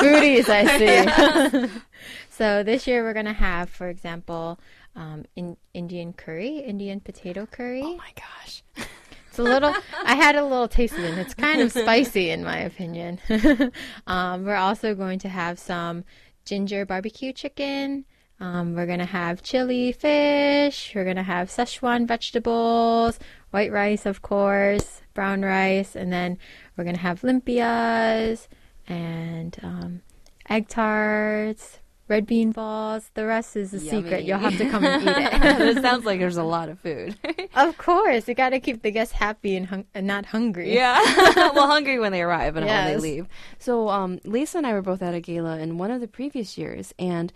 [0.00, 0.48] foodies.
[0.48, 1.70] I see.
[2.30, 4.58] so this year we're gonna have, for example,
[4.96, 7.82] um, in Indian curry, Indian potato curry.
[7.84, 8.62] Oh my gosh.
[9.28, 9.74] It's a little.
[10.04, 11.18] I had a little taste of it.
[11.18, 13.18] It's kind of spicy, in my opinion.
[14.06, 16.04] um, we're also going to have some
[16.44, 18.04] ginger barbecue chicken.
[18.40, 20.92] Um, we're gonna have chili fish.
[20.94, 26.38] We're gonna have Szechuan vegetables, white rice, of course, brown rice, and then
[26.76, 28.48] we're gonna have lumpias
[28.88, 30.02] and um,
[30.48, 31.78] egg tarts,
[32.08, 33.10] red bean balls.
[33.14, 34.24] The rest is a secret.
[34.24, 35.76] You'll have to come and eat it.
[35.76, 37.16] it sounds like there's a lot of food.
[37.54, 40.72] Of course, you got to keep the guests happy and, hung- and not hungry.
[40.74, 40.98] Yeah.
[41.36, 43.26] well, hungry when they arrive and when they leave.
[43.58, 46.56] So, um, Lisa and I were both at a gala in one of the previous
[46.56, 47.30] years, and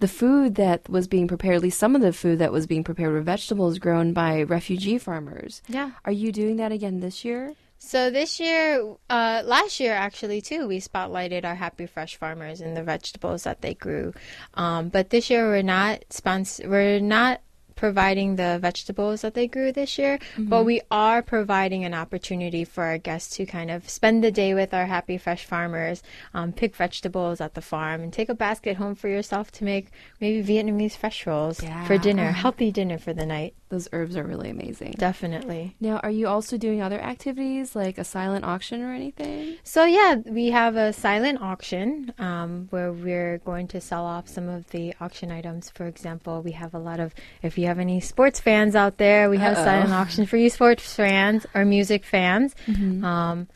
[0.00, 2.82] the food that was being prepared, at least some of the food that was being
[2.82, 5.62] prepared, were vegetables grown by refugee farmers.
[5.68, 5.92] Yeah.
[6.04, 7.54] Are you doing that again this year?
[7.82, 12.76] So this year, uh, last year actually too, we spotlighted our Happy Fresh farmers and
[12.76, 14.12] the vegetables that they grew.
[14.52, 17.40] Um, but this year we're not sponsor, we're not
[17.76, 22.84] providing the vegetables that they grew this year, but we are providing an opportunity for
[22.84, 26.02] our guests to kind of spend the day with our Happy Fresh farmers,
[26.34, 29.88] um, pick vegetables at the farm, and take a basket home for yourself to make
[30.20, 31.84] maybe Vietnamese fresh rolls Yeah.
[31.86, 33.54] for dinner, healthy dinner for the night.
[33.68, 34.94] Those herbs are really amazing.
[34.98, 35.76] Definitely.
[35.80, 39.56] Now, are you also doing other activities like a silent auction or anything?
[39.62, 44.48] So yeah, we have a silent auction um, where we're going to sell off some
[44.48, 45.70] of the auction items.
[45.70, 47.14] For example, we have a lot of.
[47.42, 50.50] If you have any sports fans out there, we have a silent auction for you
[50.50, 52.54] sports fans or music fans.
[52.68, 53.48] Um,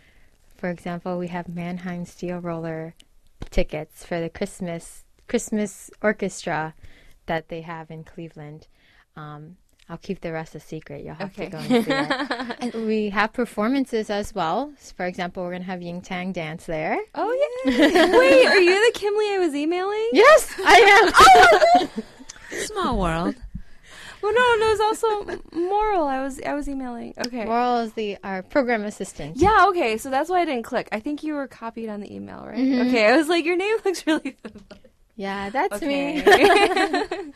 [0.56, 2.94] for example, we have Mannheim Steamroller
[3.50, 6.74] tickets for the Christmas Christmas orchestra
[7.26, 8.66] that they have in Cleveland.
[9.16, 9.56] Um,
[9.88, 11.04] I'll keep the rest a secret.
[11.04, 11.44] You'll have Okay.
[11.46, 11.90] to go and see
[12.70, 12.74] it.
[12.86, 14.72] We have performances as well.
[14.78, 16.98] So For example, we're going to have Ying Tang dance there.
[17.14, 17.32] Oh,
[17.66, 18.18] yeah.
[18.18, 20.08] Wait, are you the Kimlee I was emailing?
[20.12, 21.88] Yes, I am.
[22.66, 23.34] Small world.
[24.24, 26.04] Well, no, no, it was also Moral.
[26.06, 27.12] I was, I was emailing.
[27.26, 27.44] Okay.
[27.44, 29.36] Moral is the our program assistant.
[29.36, 30.88] Yeah, okay, so that's why I didn't click.
[30.92, 32.56] I think you were copied on the email, right?
[32.88, 34.36] Okay, I was like, your name looks really
[35.16, 36.22] Yeah, that's me.
[36.22, 37.06] okay.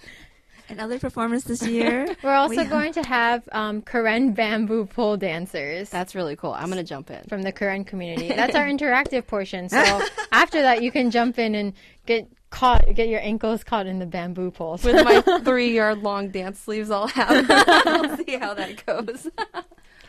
[0.70, 2.14] And other performance this year?
[2.22, 5.88] We're also We- going to have um, Karen bamboo pole dancers.
[5.88, 6.52] that's really cool.
[6.52, 7.22] I'm gonna jump in.
[7.26, 8.28] from the Karen community.
[8.28, 9.70] That's our interactive portion.
[9.70, 11.72] So after that, you can jump in and
[12.04, 14.84] get caught, get your ankles caught in the bamboo poles.
[14.84, 17.48] With my three yard long dance sleeves, I'll have.
[17.84, 19.28] we'll see how that goes.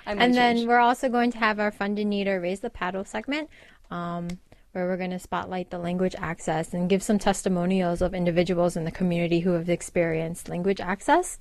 [0.05, 3.47] And then we're also going to have our Fund a Raise the Paddle segment,
[3.91, 4.27] um,
[4.71, 8.85] where we're going to spotlight the language access and give some testimonials of individuals in
[8.85, 11.37] the community who have experienced language access.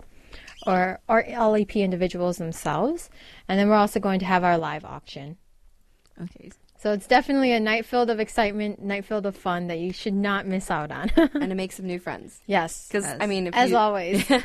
[0.66, 3.08] Or, or LEP individuals themselves.
[3.48, 5.38] And then we're also going to have our live auction.
[6.20, 6.50] Okay.
[6.78, 10.14] So it's definitely a night filled of excitement, night filled of fun that you should
[10.14, 11.10] not miss out on.
[11.16, 12.40] and to make some new friends.
[12.46, 12.86] yes.
[12.88, 14.24] Because I mean, if As you, always.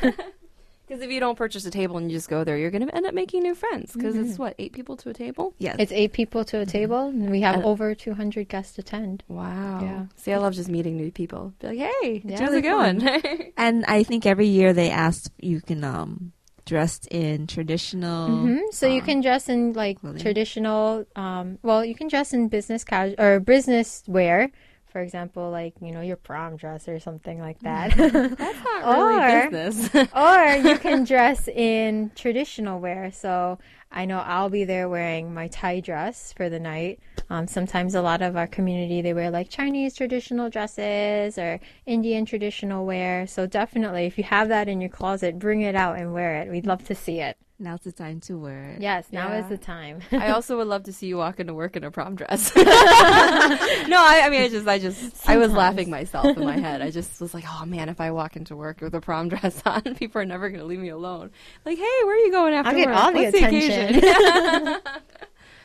[0.86, 2.94] Because if you don't purchase a table and you just go there, you're going to
[2.94, 3.94] end up making new friends.
[3.94, 4.28] Because Mm-hmm.
[4.28, 5.54] it's what eight people to a table.
[5.58, 5.76] Yes.
[5.78, 9.24] It's eight people to a table, and we have And- over 200 guests attend.
[9.26, 9.80] Wow.
[9.82, 10.06] Yeah.
[10.16, 11.54] See, I love just meeting new people.
[11.60, 12.38] Be like, hey, Yeah.
[12.38, 13.52] how's it Really going?
[13.56, 16.32] and I think every year they ask you can um
[16.64, 18.28] dressed in traditional.
[18.28, 20.22] hmm So you um, can dress in like clothing.
[20.22, 21.04] traditional.
[21.16, 24.50] Um, well, you can dress in business casual or business wear.
[24.86, 27.96] For example, like you know your prom dress or something like that.
[27.96, 30.06] That's not really Or- business.
[30.14, 33.10] or you can dress in traditional wear.
[33.10, 33.58] So
[33.96, 36.98] I know I'll be there wearing my Thai dress for the night.
[37.30, 42.26] Um, sometimes a lot of our community they wear like Chinese traditional dresses or Indian
[42.26, 43.28] traditional wear.
[43.28, 46.50] So definitely, if you have that in your closet, bring it out and wear it.
[46.50, 47.38] We'd love to see it.
[47.56, 48.80] Now's the time to wear it.
[48.82, 49.44] Yes, now Yeah.
[49.44, 50.00] is the time.
[50.12, 52.52] I also would love to see you walk into work in a prom dress.
[52.56, 56.82] no, I, I mean, I just, I just, I was laughing myself in my head.
[56.82, 59.62] I just was like, oh man, if I walk into work with a prom dress
[59.64, 61.30] on, people are never going to leave me alone.
[61.64, 62.96] Like, hey, where are you going after I'll get work?
[62.96, 63.94] all the What's attention.
[63.98, 64.80] occasion?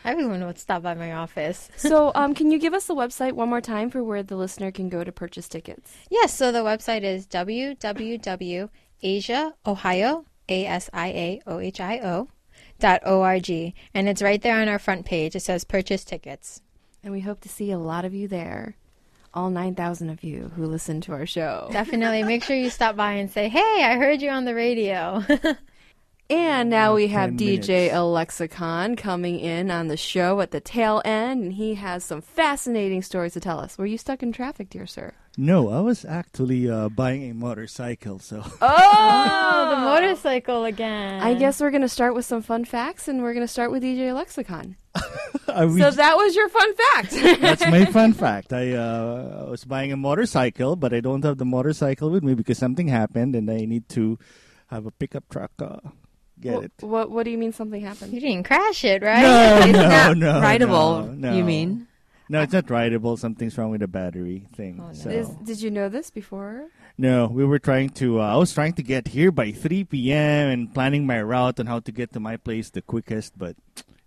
[0.05, 1.69] Everyone would stop by my office.
[1.75, 4.71] so, um, can you give us the website one more time for where the listener
[4.71, 5.91] can go to purchase tickets?
[6.11, 7.27] Yes, so the website is
[9.01, 12.27] Asia Ohio A S I A O H I O
[12.79, 15.35] dot O R G, and it's right there on our front page.
[15.35, 16.61] It says purchase tickets.
[17.03, 18.75] And we hope to see a lot of you there.
[19.33, 21.69] All 9,000 of you who listen to our show.
[21.71, 25.23] Definitely make sure you stop by and say, "Hey, I heard you on the radio."
[26.29, 27.95] And now we have DJ minutes.
[27.95, 33.01] Alexicon coming in on the show at the tail end, and he has some fascinating
[33.01, 33.79] stories to tell us.
[33.79, 35.13] Were you stuck in traffic, dear sir?
[35.37, 41.21] No, I was actually uh, buying a motorcycle, so oh, the motorcycle again.
[41.21, 43.71] I guess we're going to start with some fun facts, and we're going to start
[43.71, 44.75] with DJ Lexicon.
[45.47, 47.11] I So that was your fun fact.
[47.41, 48.53] that's my fun fact.
[48.53, 52.57] I uh, was buying a motorcycle, but I don't have the motorcycle with me because
[52.57, 54.19] something happened, and I need to
[54.67, 55.77] have a pickup truck uh,
[56.41, 56.71] get what, it.
[56.81, 58.13] what What do you mean something happened?
[58.13, 59.21] you didn't crash it, right?
[59.21, 61.35] No, It's no, not no, rideable, no, no.
[61.37, 61.87] you mean?
[62.31, 63.17] No, it's not rideable.
[63.17, 64.79] Something's wrong with the battery thing.
[64.79, 64.93] Oh, no.
[64.93, 66.67] So Is, did you know this before?
[66.97, 68.21] no, we were trying to.
[68.21, 70.49] Uh, I was trying to get here by 3 p.m.
[70.51, 73.55] and planning my route on how to get to my place the quickest, but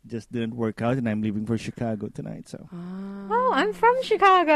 [0.06, 0.98] just didn't work out.
[0.98, 2.48] And I'm leaving for Chicago tonight.
[2.48, 4.52] So Oh, I'm from Chicago.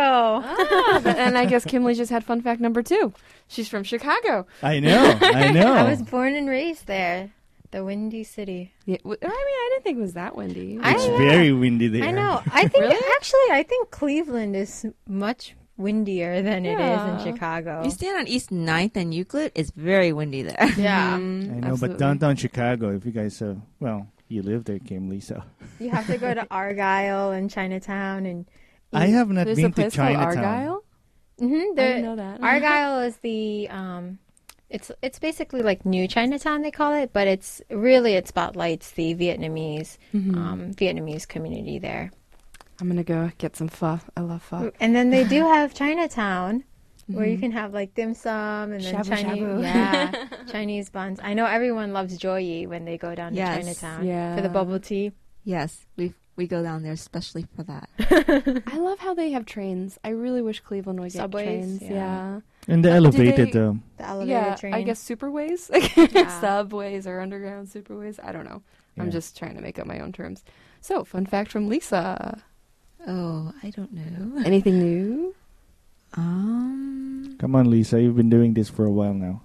[0.47, 3.15] Ah, but- and I guess Kimberly just had fun fact number two.
[3.49, 4.47] She's from Chicago.
[4.63, 5.73] I know, I know.
[5.83, 7.31] I was born and raised there,
[7.77, 8.73] the Windy City.
[8.87, 10.79] Yeah, w- I mean, I didn't think it was that windy.
[10.83, 12.05] I- it's very windy there.
[12.05, 12.41] I know.
[12.51, 13.05] I think Really?
[13.17, 17.19] actually, I think Cleveland is much windier than it is Yeah.
[17.19, 17.85] in Chicago.
[17.85, 20.57] You stand on East 9th and Euclid, it's very windy there.
[20.79, 21.89] yeah, Mm, I know, absolutely.
[21.89, 25.43] but downtown Chicago, if you guys, uh, well, you live there, Kimberly, so
[25.79, 28.47] you have to go to Argyle and Chinatown, and
[28.93, 30.45] I have not There's been a to place called Chinatown.
[30.45, 30.85] Argyle.
[31.39, 32.41] hmm I didn't know that.
[32.41, 34.19] Argyle is the um,
[34.71, 39.15] it's it's basically like New Chinatown they call it, but it's really it spotlights the
[39.15, 40.37] Vietnamese Mhm.
[40.37, 42.11] um, Vietnamese community there.
[42.81, 44.01] I'm gonna go get some pho.
[44.17, 44.73] I love pho.
[44.81, 46.65] And then they do have Chinatown,
[47.07, 47.41] where you Mhm.
[47.41, 49.63] can have like dim sum and then Shabu Chinese, shabu.
[49.63, 51.21] yeah, Chinese buns.
[51.23, 54.35] I know everyone loves Joy Yee when they go down Yes, to Chinatown yeah.
[54.37, 55.13] for the bubble tea.
[55.45, 57.89] Yes, we we go down there especially for that.
[58.67, 59.99] I love how they have trains.
[60.05, 61.83] I really wish Cleveland would get Subways, trains.
[61.83, 61.91] yeah.
[61.91, 62.41] Yeah.
[62.69, 64.75] And the Uh, elevated, they- um, The elevator yeah, train.
[64.75, 66.41] I guess superways, Yeah.
[66.41, 68.19] subways or underground superways.
[68.23, 68.63] I don't know.
[68.99, 70.43] I'm just trying to make up my own terms.
[70.81, 72.43] So, fun fact from Lisa.
[73.07, 74.43] Oh, I don't know.
[74.45, 75.35] Anything new?
[76.17, 79.43] Um, Come on, Lisa, you've been doing this for a while now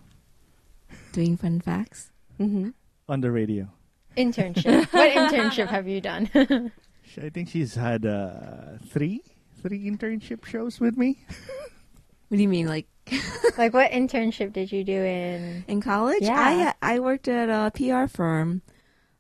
[1.11, 2.09] doing fun facts.
[2.39, 2.69] Mm-hmm.
[3.09, 3.67] on the radio.
[4.15, 4.87] internship.
[4.93, 6.71] what internship have you done?
[7.18, 9.22] I think she's had uh, three,
[9.62, 11.20] three internship shows with me.
[12.30, 12.88] What do you mean, like
[13.57, 15.66] like what internship did you do in?
[15.68, 16.22] in college?
[16.24, 16.72] Yeah.
[16.82, 18.62] I I worked at a PR firm,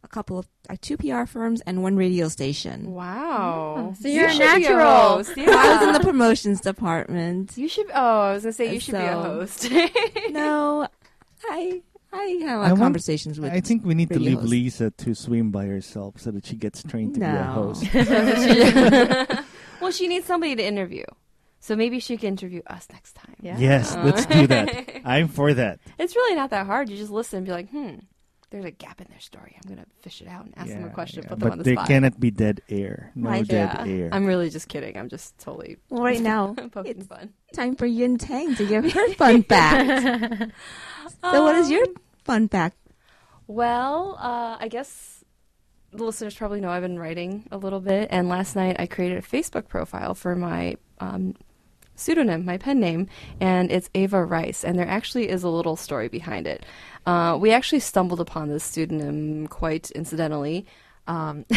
[0.01, 2.91] a couple of uh, two PR firms and one radio station.
[2.93, 3.89] Wow.
[3.91, 5.17] Oh, so you're a You natural.
[5.17, 5.33] host.
[5.37, 7.57] I was in the promotions department.
[7.57, 7.87] You should.
[7.93, 9.69] Oh, I was gonna say you should be a host.
[10.29, 10.87] No,
[11.49, 11.81] I
[12.21, 13.51] I have a lot I want- conversations with.
[13.51, 14.49] I think we need to leave host.
[14.49, 17.83] Lisa to swim by herself so that she gets trained to be a host.
[19.81, 21.05] well, she needs somebody to interview,
[21.59, 23.35] so maybe she can interview us next time.
[23.41, 23.57] Yeah.
[23.57, 25.01] Yes, let's do that.
[25.05, 25.79] I'm for that.
[25.97, 26.89] It's really not that hard.
[26.89, 27.95] You just listen and be like, hmm,
[28.51, 29.55] there's a gap in their story.
[29.63, 31.29] I'm gonna fish it out and ask them a question, yeah.
[31.29, 31.87] put them but on the there spot.
[31.87, 33.11] cannot be dead air.
[33.15, 33.47] No Right.
[33.47, 34.09] dead yeah, air.
[34.11, 34.97] I'm really just kidding.
[34.97, 37.33] I'm just totally Well, right now poking it's fun.
[37.53, 40.51] time for Yun Tang to give her fun fact.
[41.23, 41.85] so, what is your
[42.23, 42.77] fun fact?
[43.47, 45.23] Well, uh, I guess
[45.91, 49.17] the listeners probably know I've been writing a little bit, and last night I created
[49.17, 51.35] a Facebook profile for my um,
[51.95, 53.07] pseudonym, my pen name,
[53.39, 56.65] and it's Ava Reiss, and there actually is a little story behind it.
[57.05, 60.65] Uh, we actually stumbled upon this pseudonym quite incidentally.
[61.07, 61.45] Um,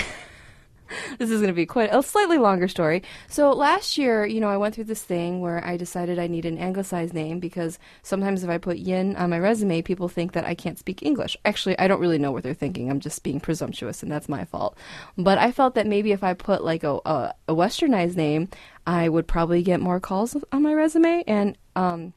[1.19, 3.03] this is going to be quite a slightly longer story.
[3.29, 6.45] So last year, you know, I went through this thing where I decided I need
[6.45, 10.45] an anglicized name because sometimes if I put yin on my resume, people think that
[10.45, 11.37] I can't speak English.
[11.45, 12.91] Actually, I don't really know what they're thinking.
[12.91, 14.77] I'm just being presumptuous, and that's my fault.
[15.17, 18.49] But I felt that maybe if I put like a a, a westernized name,
[18.87, 22.13] I would probably get more calls on my resume and um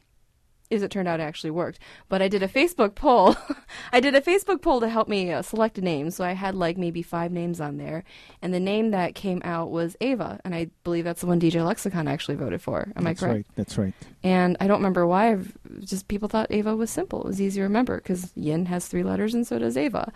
[0.70, 1.80] as it turned out, it actually worked.
[2.10, 3.36] But I did a Facebook poll.
[3.92, 6.12] I did a Facebook poll to help me uh, select a name.
[6.12, 8.04] So I had like maybe five names on there.
[8.42, 10.40] And the name that came out was Ava.
[10.44, 12.92] And I believe that's the one DJ Lexicon actually voted for.
[12.96, 13.36] Am That's I correct?
[13.36, 13.46] right.
[13.56, 13.94] That's right.
[14.24, 15.32] And I don't remember why.
[15.32, 17.22] I've, just people thought Ava was simple.
[17.22, 20.12] It was easy to remember because Yin has three letters and so does Ava.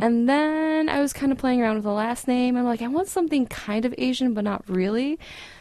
[0.00, 2.56] And then I was kind of playing around with the last name.
[2.56, 5.18] I'm like, I want something kind of Asian, but not really.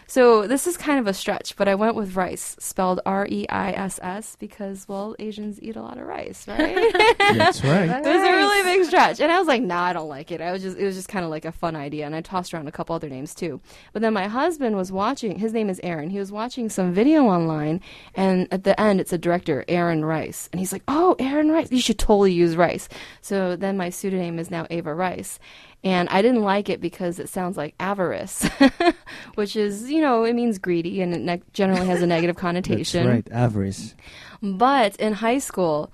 [0.08, 3.48] So this is kind of a stretch, but I went with rice, spelled R E
[3.50, 6.94] I S S, because well, Asians eat a lot of rice, right?
[7.20, 7.90] That's right.
[8.04, 10.42] It was a really big stretch, and I was like, "Nah, I don't like it."
[10.42, 12.54] I was just, it was just kind of like a fun idea, and I tossed
[12.54, 13.62] around a couple other names too.
[13.94, 15.40] But then my husband was watching.
[15.40, 16.10] His name is Aaron.
[16.10, 17.82] He was watching some video online,
[18.14, 21.72] and at the end, it's a director, Aaron Rice, and he's like, "Oh, Aaron Rice,
[21.72, 22.90] you should totally use Rice."
[23.22, 25.40] So then my pseudonym is now Ava Reiss.
[25.84, 28.48] And I didn't like it because it sounds like avarice,
[29.36, 32.42] which is, you know, it means greedy and it ne- generally has a negative That's
[32.42, 33.06] connotation.
[33.08, 33.28] right.
[33.32, 33.94] Avarice.
[34.42, 35.92] But in high school,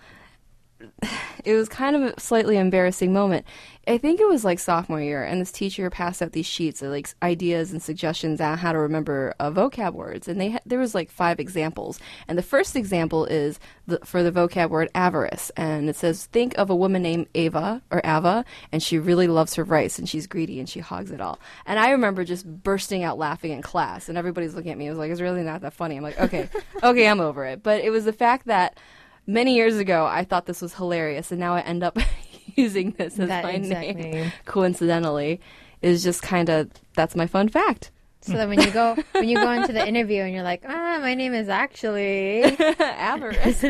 [1.44, 3.46] it was kind of a slightly embarrassing moment.
[3.90, 6.92] I think it was like sophomore year, and this teacher passed out these sheets of
[6.92, 10.78] like ideas and suggestions on how to remember uh, vocab words, and they ha- there
[10.78, 12.00] was like five examples.
[12.28, 16.56] And the first example is the, for the vocab word avarice, and it says think
[16.60, 20.28] of a woman named Ava or Ava, and she really loves her rice, and she's
[20.28, 21.40] greedy, and she hogs it all.
[21.66, 24.86] And I remember just bursting out laughing in class, and everybody's looking at me.
[24.86, 25.98] I was like, it's really not that funny.
[25.98, 26.48] I'm like, okay,
[26.84, 27.64] okay, I'm over it.
[27.64, 28.78] But it was the fact that
[29.26, 31.98] many years ago I thought this was hilarious, and now I end up
[32.60, 33.94] using this as That my exactly.
[33.94, 35.40] name coincidentally
[35.82, 37.92] is just kind of that's my fun fact.
[38.22, 41.00] So that when you go when you go into the interview and you're like, ah,
[41.02, 42.44] my name is actually
[42.80, 43.64] avarice.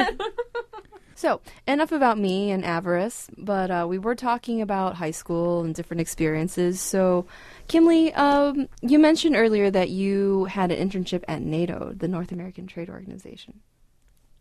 [1.15, 5.75] so enough about me and avarice, but uh, we were talking about high school and
[5.75, 6.81] different experiences.
[6.81, 7.27] So,
[7.67, 12.65] Kimlee, um, you mentioned earlier that you had an internship at NATO, the North American
[12.67, 13.59] Trade Organization.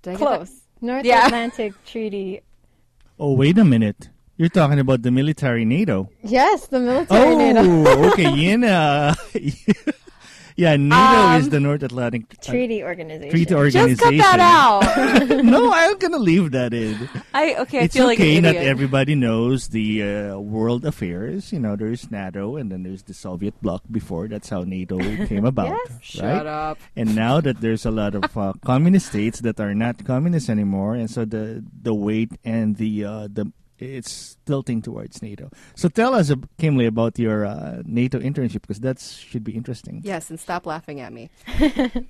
[0.02, 0.60] Did I get that- close.
[0.80, 1.26] North Yeah.
[1.26, 2.40] Atlantic Treaty.
[3.18, 4.08] Oh, wait a minute.
[4.38, 6.08] You're talking about the military NATO.
[6.22, 8.30] Yes, the military Oh, NATO Oh, okay.
[8.32, 9.12] Yun, uh,
[10.56, 13.30] yeah, NATO Um, is the North Atlantic uh, Treaty Organization.
[13.30, 13.98] Treaty Organization.
[13.98, 15.42] Just cut that out.
[15.44, 17.08] no, I'm gonna leave that in.
[17.34, 17.80] I okay.
[17.80, 18.36] I it's feel like okay.
[18.38, 18.66] an Not idiot.
[18.70, 21.52] everybody knows the uh, world affairs.
[21.52, 24.28] You know, there's NATO, and then there's the Soviet bloc before.
[24.28, 25.98] That's how NATO came about, Yes.
[26.02, 26.78] Shut up.
[26.94, 30.94] And now that there's a lot of uh, communist states that are not communist anymore,
[30.94, 35.50] and so the the weight and the uh, the it's tilting towards NATO.
[35.74, 40.00] So tell us, uh, Kimlee, about your uh, NATO internship because that should be interesting.
[40.04, 41.30] Yes, and stop laughing at me.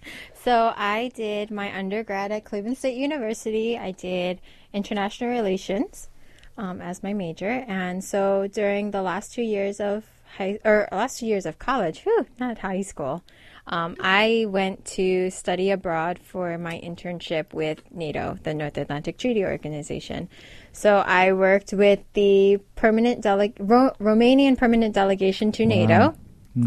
[0.48, 3.76] So I did my undergrad at Cleveland State University.
[3.76, 4.40] I did
[4.72, 6.08] international relations
[6.56, 10.04] um, as my major, and so during the last two years of
[10.38, 13.22] high or last two years of college, whew, not high school,
[13.68, 19.44] um, I went to study abroad for my internship with NATO, the North Atlantic Treaty
[19.44, 20.28] Organization.
[20.72, 26.14] So I worked with the permanent dele- Ro- Romanian permanent delegation to NATO.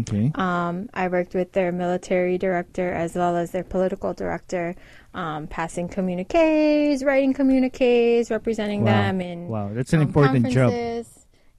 [0.00, 0.30] Okay.
[0.36, 4.74] Um, I worked with their military director as well as their political director,
[5.12, 8.92] um, passing communiques, writing communiques, representing Wow.
[8.92, 10.72] them in Wow, that's an important job.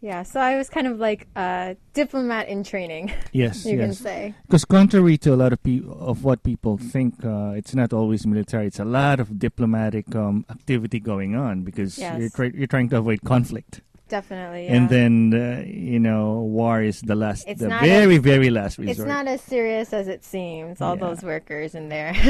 [0.03, 4.35] Yeah, so I was kind of like a diplomat in training, Yes, you can say.
[4.45, 8.27] Because contrary to a lot of people of what people think, uh, it's not always
[8.27, 8.67] military.
[8.67, 12.19] It's a lot of diplomatic um, activity going on because Yes.
[12.19, 13.79] you're, try- you're trying to avoid conflict.
[14.13, 14.65] Definitely.
[14.69, 14.75] Yeah.
[14.77, 18.49] And then, uh, you know, war is the last, It's the not very, as- very
[18.53, 18.93] last resort.
[18.93, 21.05] it's not as serious as it seems, all Yeah.
[21.09, 22.13] those workers in there.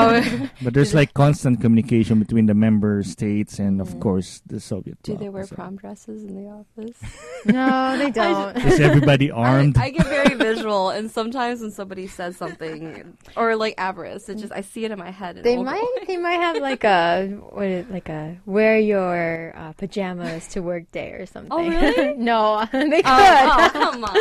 [0.00, 0.18] Oh,
[0.64, 4.00] but there's like constant communication between the member states and, of Mm.
[4.02, 4.98] course, the Soviet.
[5.06, 5.20] do bloc.
[5.22, 6.98] they wear So- prom dresses in the office?
[7.46, 8.56] no, they don't.
[8.66, 9.78] Is everybody armed?
[9.78, 14.38] I, I get very visual, and sometimes when somebody says something or like avarice, it
[14.42, 15.38] just I see it in my head.
[15.46, 16.04] They might away.
[16.10, 20.90] they might have like a what is, like a wear your uh, pajamas to work
[20.90, 21.52] day or something.
[21.52, 22.14] Oh, really?
[22.16, 23.04] no, they could.
[23.06, 24.14] Oh, oh, come on!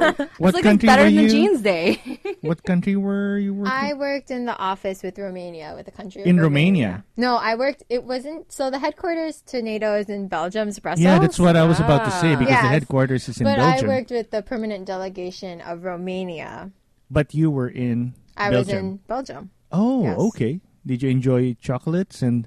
[0.00, 1.28] Where- what it's like country better were than you?
[1.28, 2.20] Jeans Day.
[2.40, 3.72] What country were you working?
[3.72, 7.04] I worked in the office with Romania, with the country In Romania?
[7.16, 7.82] No, I worked.
[7.88, 8.52] It wasn't.
[8.52, 11.04] So the headquarters to NATO is in Belgium's Brussels.
[11.04, 12.38] yeah, that's what I was about to say Ah.
[12.38, 13.90] because the headquarters is in But Belgium.
[13.90, 16.70] I worked with the permanent delegation of Romania.
[17.10, 19.50] But you were in I was in Belgium.
[19.70, 20.18] Oh, Yes.
[20.18, 20.60] okay.
[20.86, 22.46] Did you enjoy chocolates and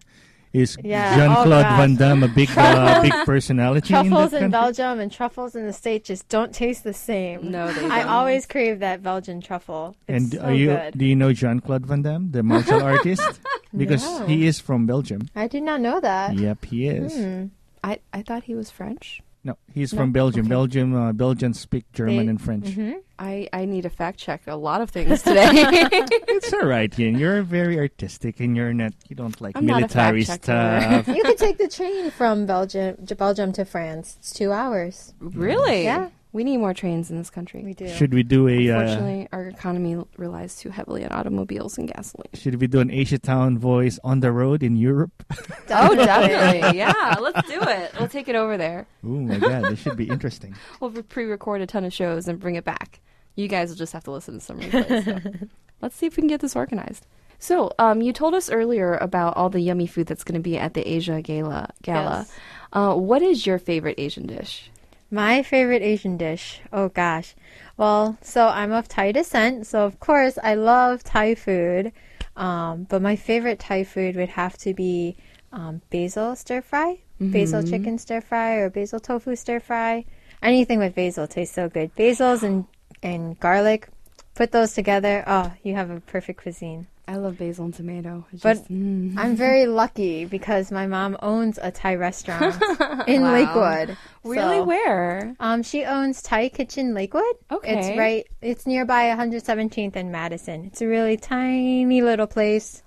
[0.54, 2.00] is Yeah, Jean Claude Van gosh.
[2.00, 4.52] Damme a big uh, big personality in Truffles that in.
[4.52, 7.52] Belgium and truffles in the States just don't taste the same.
[7.52, 8.10] No, they I don't.
[8.10, 9.96] always crave that Belgian truffle.
[10.08, 10.98] It's and so are you good.
[10.98, 13.40] do you know Jean Claude Van Damme, the martial artist?
[13.76, 14.26] Because No.
[14.26, 15.28] he is from Belgium.
[15.36, 16.36] I did not know that.
[16.36, 17.14] Yep, he is.
[17.14, 17.46] Hmm.
[17.84, 19.22] I I thought he was French.
[19.48, 20.42] No, he's No, from Belgium.
[20.46, 20.50] okay.
[20.50, 22.66] Belgium, uh, Belgians speak German They- and French.
[22.76, 22.96] Mhm.
[23.18, 25.48] I I need a fact check a lot of things today.
[26.36, 27.18] It's all right, Yin.
[27.18, 28.92] You're very artistic, and you're not.
[29.08, 31.08] You don't like I'm not a military fact stuff.
[31.08, 34.18] You could take the train from Belgium, Belgium to France.
[34.20, 35.14] It's two hours.
[35.20, 35.84] really?
[35.86, 36.10] Yeah.
[36.38, 37.64] We need more trains in this country.
[37.64, 37.90] We do.
[37.90, 38.70] should we do a?
[38.70, 42.30] Uh, Unfortunately, our economy relies too heavily on automobiles and gasoline.
[42.36, 45.24] should we do an Asia Town voice on the road in Europe?
[45.72, 46.78] Oh, definitely.
[46.78, 47.92] yeah, let's do it.
[47.98, 48.86] We'll take it over there.
[49.04, 50.54] Oh my God, this should be interesting.
[50.80, 53.00] We'll pre-record a ton of shows and bring it back.
[53.36, 55.06] You guys will just have to listen to some replays.
[55.06, 55.48] so.
[55.82, 57.08] let's see if we can get this organized.
[57.40, 60.56] So, um, you told us earlier about all the yummy food that's going to be
[60.56, 61.74] at the Asia Gala.
[61.82, 62.28] Gala.
[62.28, 62.32] Yes.
[62.74, 64.70] Uh, what is your favorite Asian dish?
[65.10, 66.60] My favorite Asian dish.
[66.74, 67.34] Oh gosh.
[67.78, 71.94] Well, so I'm of Thai descent, so of course I love Thai food.
[72.36, 75.16] Um, but my favorite Thai food would have to be
[75.52, 80.06] um, basil stir fry, basil chicken stir fry, or basil tofu stir fry.
[80.42, 81.96] Anything with basil tastes so good.
[81.96, 82.66] Basils and
[83.02, 83.88] and garlic,
[84.36, 85.24] put those together.
[85.26, 86.88] Oh, you have a perfect cuisine.
[87.10, 88.26] I love basil and tomato.
[88.34, 89.14] It's But just, mm.
[89.18, 92.62] I'm very lucky because my mom owns a Thai restaurant
[93.08, 93.32] in Wow.
[93.34, 93.98] Lakewood.
[94.26, 95.36] really So- where?
[95.40, 97.24] um, she owns Thai Kitchen Lakewood.
[97.50, 97.80] Okay.
[97.80, 98.28] It's right.
[98.42, 100.66] It's nearby 117th and Madison.
[100.66, 102.84] It's a really tiny little place.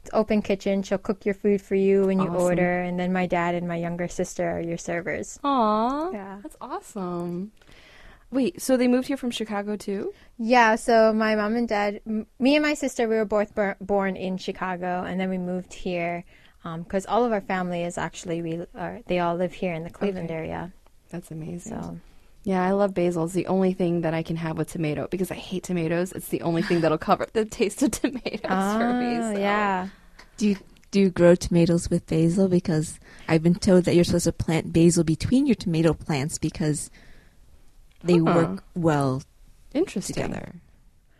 [0.00, 0.82] It's open kitchen.
[0.82, 2.40] She'll cook your food for you when you Awesome.
[2.42, 5.38] order, and then my dad and my younger sister are your servers.
[5.44, 6.38] Aw, Yeah.
[6.42, 7.52] that's awesome.
[8.30, 10.12] Wait, so they moved here from Chicago too?
[10.38, 10.76] Yeah.
[10.76, 14.16] So my mom and dad, m- me and my sister, we were both bor- born
[14.16, 16.24] in Chicago, and then we moved here
[16.64, 19.00] um, because all of our family is actually we are.
[19.06, 20.34] They all live here in the Cleveland Okay.
[20.34, 20.72] area.
[21.10, 21.80] That's amazing.
[21.80, 21.98] So
[22.44, 23.24] Yeah, I love basil.
[23.24, 26.12] It's the only thing that I can have with tomato because I hate tomatoes.
[26.12, 29.16] It's the only thing that'll cover the taste of tomatoes for me.
[29.18, 29.38] Oh, so.
[29.40, 29.88] yeah.
[30.36, 30.56] Do you
[30.90, 32.46] do you grow tomatoes with basil?
[32.48, 36.90] Because I've been told that you're supposed to plant basil between your tomato plants because
[38.02, 38.34] they Huh.
[38.34, 39.22] work well
[39.74, 40.14] Interesting.
[40.14, 40.54] together.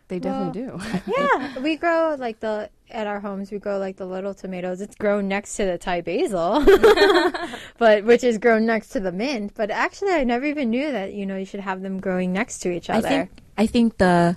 [0.07, 0.79] They definitely do.
[1.05, 3.51] Yeah, we grow like the at our homes.
[3.51, 4.81] We grow like the little tomatoes.
[4.81, 6.65] It's grown next to the Thai basil,
[7.77, 9.53] but which is grown next to the mint.
[9.55, 12.59] But actually, I never even knew that you know you should have them growing next
[12.59, 13.07] to each I other.
[13.07, 14.35] think I think the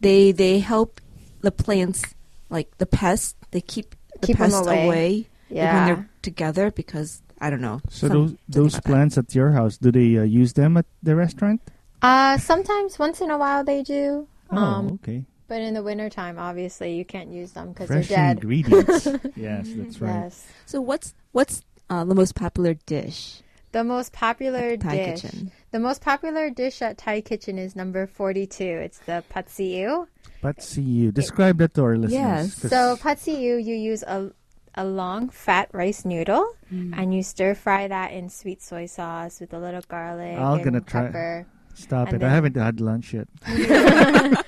[0.00, 1.00] they they help
[1.42, 2.02] the plants
[2.48, 3.34] like the pests.
[3.50, 4.84] They keep the Keep 'em pests away.
[4.84, 5.10] away,
[5.48, 7.80] when yeah, they're together because I don't know.
[7.90, 8.88] So those those about that.
[8.90, 11.60] plants at your house, do they uh, use them at the restaurant?
[12.02, 14.26] Uh, sometimes once in a while they do.
[14.50, 15.24] Oh, Um, okay.
[15.48, 18.36] but in the wintertime, obviously you can't use them because they're Fresh dead.
[18.38, 19.06] ingredients.
[19.36, 20.14] yes, that's right.
[20.24, 23.42] Yes, So what's what's uh, the most popular dish?
[23.72, 25.22] the most popular at Thai dish.
[25.22, 25.52] Kitchen.
[25.70, 28.64] The most popular dish at Thai Kitchen is number forty-two.
[28.64, 30.08] It's the pad see ew.
[30.42, 31.12] But see you.
[31.12, 32.12] Describe that to our listeners.
[32.12, 32.58] Yes.
[32.60, 34.32] 'cause- So pad see ew, you use a
[34.74, 39.52] a long fat rice noodle and you stir fry that in sweet soy sauce with
[39.54, 41.46] a little garlic I'm and gonna try- pepper.
[41.74, 42.20] Stop and it.
[42.20, 43.28] then- I haven't had lunch yet.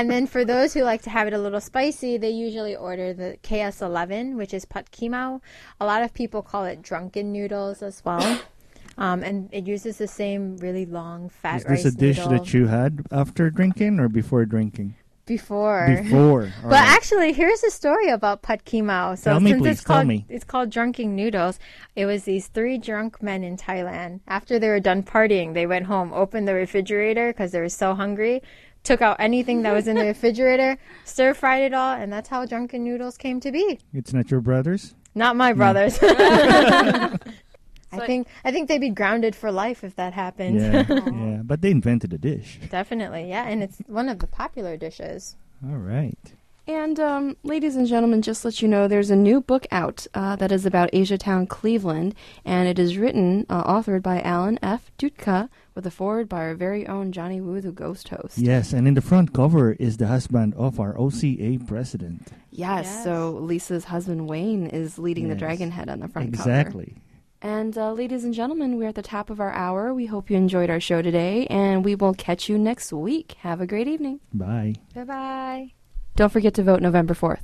[0.00, 3.12] And then for those who like to have it a little spicy, they usually order
[3.12, 5.42] the KS11, which is pad kee mao.
[5.78, 8.40] A lot of people call it drunken noodles as well.
[8.98, 12.52] Um, and it uses the same really long fat Is this a dish noodle that
[12.52, 14.94] you had after drinking or before drinking?
[15.30, 15.86] Before.
[16.02, 16.42] Before.
[16.64, 16.88] All But right.
[16.96, 19.14] actually, here's a story about pad kee mao.
[19.14, 20.26] So Tell me, since please, it's tell called me.
[20.28, 21.60] it's called drunken noodles,
[21.94, 24.20] it was these three drunk men in Thailand.
[24.26, 27.94] After they were done partying, they went home, opened the refrigerator because they were so
[27.94, 28.42] hungry,
[28.82, 32.44] took out anything that was in the refrigerator, stir fried it all, and that's how
[32.44, 33.78] drunken noodles came to be.
[33.94, 34.94] It's not your brothers?
[35.14, 35.96] Not my brothers.
[36.02, 37.16] I
[37.98, 40.60] So- think I think they'd be grounded for life if that happened.
[40.60, 41.40] Yeah, yeah.
[41.44, 42.58] But they invented a dish.
[42.70, 45.36] Definitely, yeah, and it's one of the popular dishes.
[45.68, 46.18] All right.
[46.66, 50.36] And um, ladies and gentlemen, just let you know, there's a new book out uh,
[50.36, 52.14] that is about Asia Town, Cleveland,
[52.44, 54.92] and it is written, uh, authored by Alan F.
[54.96, 58.38] Dutka, with a forward by our very own Johnny Wu, the ghost host.
[58.38, 62.28] Yes, and in the front cover is the husband of our OCA president.
[62.52, 63.04] Yes, Yes.
[63.04, 66.48] so Lisa's husband Wayne is leading the dragon head on the front cover.
[66.50, 66.94] Exactly.
[67.42, 69.94] And uh, ladies and gentlemen, we're at the top of our hour.
[69.94, 73.36] We hope you enjoyed our show today, and we will catch you next week.
[73.40, 74.20] Have a great evening.
[74.32, 74.74] Bye.
[74.94, 75.72] Bye bye.
[76.16, 77.40] Don't forget to vote November 4th.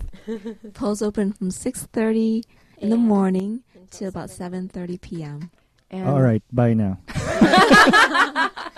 [0.75, 2.43] Polls open from 6:30
[2.79, 5.51] in the morning till about 7:30 p.m.
[5.91, 6.43] And All right.
[6.53, 6.99] Bye now.